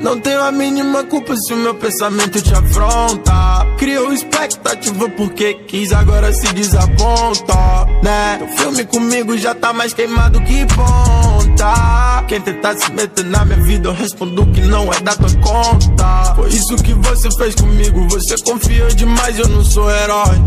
Não 0.00 0.18
tenho 0.18 0.40
a 0.40 0.50
mínima 0.50 1.04
culpa 1.04 1.36
se 1.36 1.52
o 1.52 1.56
meu 1.58 1.74
pensamento 1.74 2.40
te 2.40 2.54
afronta. 2.54 3.66
Criou 3.76 4.10
expectativa 4.10 5.06
porque 5.10 5.52
quis, 5.68 5.92
agora 5.92 6.32
se 6.32 6.50
desaponta, 6.54 7.54
né? 8.02 8.38
O 8.40 8.56
filme 8.56 8.84
comigo 8.86 9.36
já 9.36 9.54
tá 9.54 9.74
mais 9.74 9.92
queimado 9.92 10.40
que 10.44 10.64
ponta. 10.66 12.24
Quem 12.26 12.40
tentar 12.40 12.74
se 12.74 12.90
meter 12.92 13.24
na 13.26 13.44
minha 13.44 13.60
vida, 13.62 13.88
eu 13.90 13.92
respondo 13.92 14.46
que 14.46 14.62
não 14.62 14.90
é 14.90 15.00
da 15.00 15.14
tua 15.14 15.28
conta. 15.42 16.34
Foi 16.36 16.48
isso 16.48 16.74
que 16.76 16.94
você 16.94 17.30
fez 17.32 17.54
comigo, 17.54 18.08
você 18.08 18.38
confia 18.38 18.86
demais, 18.88 19.38
eu 19.38 19.48
não 19.48 19.62
sou 19.62 19.90
herói. 19.90 20.40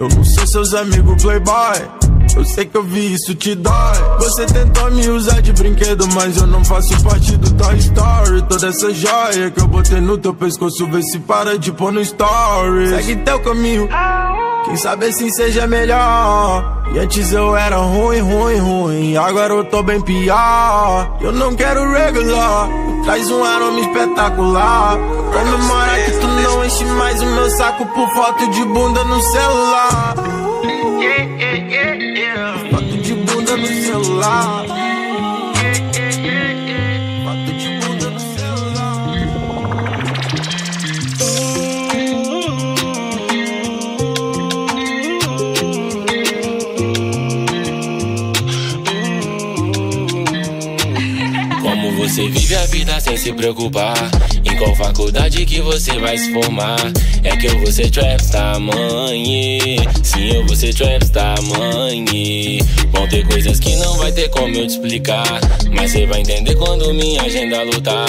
Eu 0.00 0.08
não 0.08 0.24
sou 0.24 0.46
seus 0.46 0.72
amigos 0.72 1.22
playboy. 1.22 1.76
Eu 2.34 2.42
sei 2.42 2.64
que 2.64 2.74
eu 2.74 2.82
vi 2.82 3.12
isso 3.12 3.34
te 3.34 3.54
dói. 3.54 3.74
Você 4.20 4.46
tentou 4.46 4.90
me 4.90 5.06
usar 5.10 5.42
de 5.42 5.52
brinquedo, 5.52 6.08
mas 6.14 6.38
eu 6.38 6.46
não 6.46 6.64
faço 6.64 6.98
parte 7.04 7.36
do 7.36 7.50
Toy 7.52 7.76
Story. 7.76 8.42
Toda 8.48 8.68
essa 8.68 8.94
joia 8.94 9.50
que 9.50 9.60
eu 9.60 9.66
botei 9.66 10.00
no 10.00 10.16
teu 10.16 10.32
pescoço, 10.32 10.86
vê 10.86 11.02
se 11.02 11.18
para 11.18 11.58
de 11.58 11.70
pôr 11.70 11.92
no 11.92 12.00
story. 12.00 12.88
Segue 12.88 13.16
teu 13.16 13.40
caminho. 13.40 13.90
Quem 14.64 14.76
sabe 14.76 15.06
assim 15.06 15.30
seja 15.30 15.66
melhor. 15.66 16.82
E 16.92 16.98
antes 16.98 17.32
eu 17.32 17.56
era 17.56 17.76
ruim, 17.76 18.18
ruim, 18.20 18.58
ruim. 18.58 19.16
Agora 19.16 19.54
eu 19.54 19.64
tô 19.64 19.82
bem 19.82 20.00
pior. 20.00 21.16
Eu 21.20 21.32
não 21.32 21.54
quero 21.54 21.92
regular. 21.92 22.68
Traz 23.04 23.30
um 23.30 23.44
aroma 23.44 23.80
espetacular. 23.80 24.98
Comemora 25.32 26.02
que 26.04 26.10
tu 26.12 26.26
não 26.26 26.64
enche 26.64 26.84
mais 26.84 27.20
o 27.22 27.26
meu 27.26 27.50
saco 27.50 27.86
por 27.86 28.08
foto 28.10 28.50
de 28.50 28.64
bunda 28.64 29.04
no 29.04 29.20
celular. 29.22 30.14
Foto 32.70 32.96
de 32.98 33.14
bunda 33.14 33.56
no 33.56 33.66
celular. 33.66 34.64
Você 52.10 52.28
vive 52.28 52.56
a 52.56 52.66
vida 52.66 52.98
sem 52.98 53.16
se 53.16 53.32
preocupar 53.32 53.94
qual 54.60 54.76
faculdade 54.76 55.46
que 55.46 55.62
você 55.62 55.98
vai 55.98 56.18
se 56.18 56.30
formar. 56.34 56.76
É 57.24 57.34
que 57.34 57.46
eu 57.46 57.58
vou 57.58 57.72
ser 57.72 57.90
trapstar, 57.90 58.60
mãe. 58.60 59.78
Sim, 60.02 60.34
eu 60.34 60.46
vou 60.46 60.54
ser 60.54 60.74
trapstar, 60.74 61.42
mãe. 61.42 62.58
Vão 62.92 63.08
ter 63.08 63.26
coisas 63.26 63.58
que 63.58 63.74
não 63.76 63.96
vai 63.96 64.12
ter 64.12 64.28
como 64.28 64.54
eu 64.54 64.66
te 64.66 64.74
explicar. 64.74 65.40
Mas 65.74 65.92
você 65.92 66.04
vai 66.04 66.20
entender 66.20 66.54
quando 66.56 66.92
minha 66.92 67.22
agenda 67.22 67.62
lutar 67.62 68.06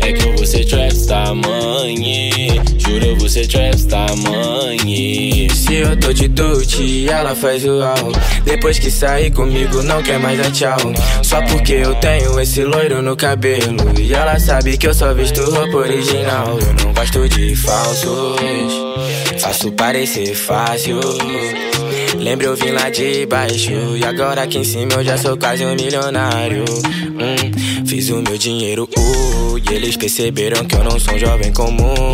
É 0.00 0.12
que 0.12 0.26
eu 0.26 0.36
vou 0.36 0.46
ser 0.46 0.64
trapstar, 0.64 1.34
mãe. 1.36 2.60
Juro, 2.78 3.06
eu 3.06 3.16
vou 3.16 3.28
ser 3.28 3.46
trapstar, 3.46 4.16
mãe. 4.16 5.48
Se 5.54 5.74
eu 5.74 5.96
tô 5.96 6.12
de 6.12 6.26
doute, 6.26 7.08
ela 7.08 7.36
faz 7.36 7.64
o 7.64 7.80
au. 7.80 8.12
Depois 8.44 8.78
que 8.78 8.90
sair 8.90 9.30
comigo 9.30 9.82
não 9.84 10.02
quer 10.02 10.18
mais 10.18 10.38
dar 10.38 10.50
tchau. 10.50 10.92
Só 11.22 11.40
porque 11.42 11.74
eu 11.74 11.94
tenho 11.96 12.38
esse 12.40 12.64
loiro 12.64 13.00
no 13.00 13.16
cabelo. 13.16 13.76
E 14.00 14.12
ela 14.12 14.38
sabe 14.40 14.76
que 14.76 14.86
eu 14.86 14.94
só 14.94 15.14
visto 15.14 15.40
roupa 15.50 15.91
original. 15.92 16.58
Eu 16.58 16.84
não 16.84 16.94
gosto 16.94 17.28
de 17.28 17.54
falsos. 17.54 18.38
Faço 19.40 19.70
parecer 19.72 20.34
fácil. 20.34 21.00
Lembra 22.18 22.46
eu 22.46 22.56
vim 22.56 22.70
lá 22.70 22.88
de 22.88 23.26
baixo. 23.26 23.70
E 23.96 24.04
agora 24.04 24.42
aqui 24.42 24.58
em 24.58 24.64
cima 24.64 24.94
eu 24.94 25.04
já 25.04 25.18
sou 25.18 25.36
quase 25.36 25.64
um 25.64 25.74
milionário. 25.74 26.64
Hum, 26.64 27.86
Fiz 27.86 28.08
o 28.08 28.22
meu 28.22 28.38
dinheiro, 28.38 28.88
uh, 28.96 29.58
E 29.58 29.74
eles 29.74 29.96
perceberam 29.96 30.64
que 30.64 30.74
eu 30.74 30.84
não 30.84 30.98
sou 30.98 31.14
um 31.14 31.18
jovem 31.18 31.52
comum 31.52 32.12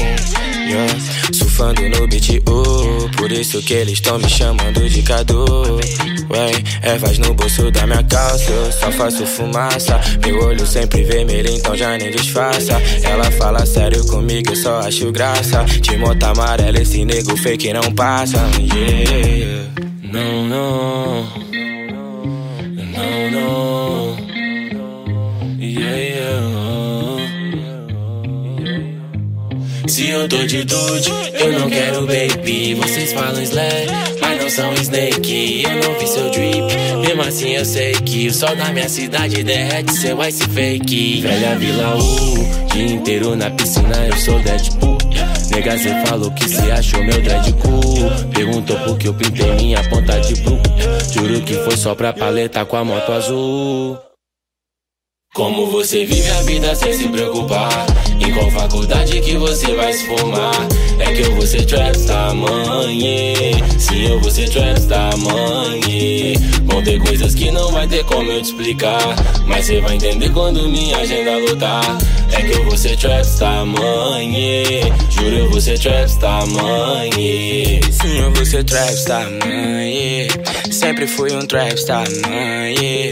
yeah. 0.69 0.95
Surfando 1.33 1.89
no 1.89 2.07
beat, 2.07 2.43
uh, 2.49 3.11
Por 3.17 3.33
isso 3.33 3.63
que 3.63 3.75
eles 3.75 4.01
tão 4.01 4.19
me 4.19 4.29
chamando 4.29 4.89
de 4.89 5.03
Cadu. 5.03 5.45
Ué, 6.31 6.51
ervas 6.83 7.19
no 7.19 7.35
bolso 7.35 7.71
da 7.71 7.87
minha 7.87 8.03
calça. 8.05 8.51
Eu 8.51 8.73
só 8.73 8.93
faço 8.93 9.27
fumaça 9.27 9.99
Meu 10.25 10.45
olho 10.45 10.67
sempre 10.67 11.03
vermelho, 11.03 11.51
então 11.51 11.77
já 11.77 11.97
nem 11.97 12.11
disfarça. 12.11 12.81
Ela 13.03 13.31
fala 13.33 13.65
sério 13.67 14.05
comigo, 14.07 14.51
eu 14.51 14.57
só 14.57 14.81
acho 14.81 15.11
graça. 15.11 15.65
De 15.65 15.97
moto 15.97 16.23
amarela, 16.25 16.81
esse 16.81 17.05
nego 17.05 17.37
fake 17.37 17.73
não 17.73 17.93
passa. 17.93 18.39
Yeah. 18.59 19.69
Não 20.03 20.49
Não, 20.49 21.27
Se 29.99 30.11
eu 30.11 30.29
tô 30.29 30.37
de 30.47 30.63
dude, 30.63 31.11
eu 31.41 31.59
não 31.59 31.69
quero 31.69 32.07
baby. 32.07 32.73
Vocês 32.75 33.13
falam 33.13 33.43
slang, 33.43 33.87
mas 34.21 34.41
não 34.41 34.49
são 34.49 34.73
snake. 34.75 35.65
Eu 35.65 35.75
não 35.75 35.99
vi 35.99 36.07
seu 36.07 36.31
drip, 36.31 36.73
mesmo 37.01 37.23
assim 37.23 37.57
eu 37.57 37.65
sei 37.65 37.95
que 37.95 38.29
O 38.29 38.33
sol 38.33 38.55
da 38.55 38.67
minha 38.67 38.89
cidade 38.89 39.43
derrete 39.43 39.93
seu 39.93 40.23
ice 40.23 40.45
fake. 40.51 41.23
Velha 41.23 41.59
Vila 41.59 41.97
U, 41.97 42.69
dia 42.73 42.93
inteiro 42.93 43.35
na 43.35 43.51
piscina 43.51 44.07
eu 44.07 44.17
sou 44.19 44.39
Deadpool. 44.39 44.99
Nega, 45.51 45.77
cê 45.77 46.07
falou 46.07 46.31
que 46.31 46.49
cê 46.49 46.71
achou 46.71 47.03
meu 47.03 47.21
dread 47.21 47.53
cool. 47.55 48.31
Perguntou 48.33 48.79
por 48.79 48.99
que 48.99 49.09
eu 49.09 49.15
pintei 49.15 49.51
minha 49.57 49.83
ponta 49.91 50.21
de 50.21 50.37
blue 50.43 50.61
Juro 51.13 51.41
que 51.41 51.55
foi 51.55 51.77
só 51.77 51.97
pra 51.97 52.13
paleta 52.13 52.65
com 52.65 52.77
a 52.77 52.85
moto 52.85 53.11
azul. 53.11 53.99
Como 55.35 55.67
você 55.67 56.05
vive 56.05 56.31
a 56.31 56.43
vida 56.43 56.73
sem 56.77 56.93
se 56.93 57.09
preocupar 57.09 58.08
Em 58.29 58.33
qual 58.35 58.51
faculdade 58.51 59.21
que 59.23 59.39
você 59.39 59.75
vai 59.75 59.91
se 59.91 60.07
formar. 60.07 60.69
É 60.99 61.13
que 61.13 61.23
eu 61.23 61.35
vou 61.35 61.47
ser 61.47 61.65
trapstar, 61.65 62.35
mãe 62.35 63.55
Sim, 63.79 64.07
eu 64.07 64.21
vou 64.21 64.31
ser 64.31 64.51
trapstar, 64.51 65.17
mãe 65.17 66.35
Vão 66.65 66.83
ter 66.83 66.99
coisas 66.99 67.35
que 67.35 67.51
não 67.51 67.73
vai 67.73 67.89
ter 67.89 68.05
como 68.05 68.31
eu 68.31 68.43
te 68.43 68.49
explicar. 68.49 69.01
Mas 69.47 69.65
você 69.65 69.81
vai 69.81 69.95
entender 69.95 70.31
quando 70.31 70.69
minha 70.69 70.99
agenda 70.99 71.39
lutar 71.39 71.99
É 72.31 72.43
que 72.43 72.53
eu 72.53 72.65
vou 72.65 72.77
ser 72.77 72.99
trapstar, 72.99 73.65
mãe 73.65 74.83
Juro, 75.09 75.37
eu 75.37 75.51
vou 75.51 75.61
ser 75.63 75.79
trapstar, 75.79 76.47
mãe 76.49 77.11
Sim, 77.91 78.19
eu 78.19 78.31
vou 78.31 78.45
ser 78.45 78.63
trapstar, 78.63 79.27
mãe 79.31 80.29
Sempre 80.71 81.07
fui 81.07 81.33
um 81.33 81.47
trapstar, 81.47 82.05
mãe 82.29 83.11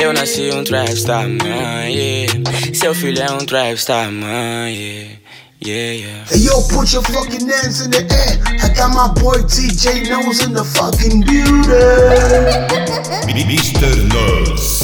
Eu 0.00 0.12
nasci 0.12 0.50
um 0.54 0.62
trapstar, 0.62 1.28
mãe 1.28 2.26
Seu 2.74 2.94
filho 2.94 3.22
é 3.22 3.30
um 3.32 3.44
trapstar, 3.44 4.10
mãe 4.10 5.18
Yeah, 5.64 5.92
yeah. 5.92 6.24
Hey 6.28 6.40
yo, 6.40 6.60
put 6.62 6.92
your 6.92 7.02
fucking 7.04 7.48
hands 7.48 7.82
in 7.82 7.90
the 7.92 8.02
air. 8.02 8.42
I 8.60 8.74
got 8.74 8.90
my 8.90 9.06
boy 9.14 9.42
TJ 9.46 10.08
Nose 10.08 10.42
in 10.42 10.54
the 10.54 10.64
fucking 10.64 11.20
building. 11.22 11.62
Mr. 13.46 14.08
Nose. 14.08 14.81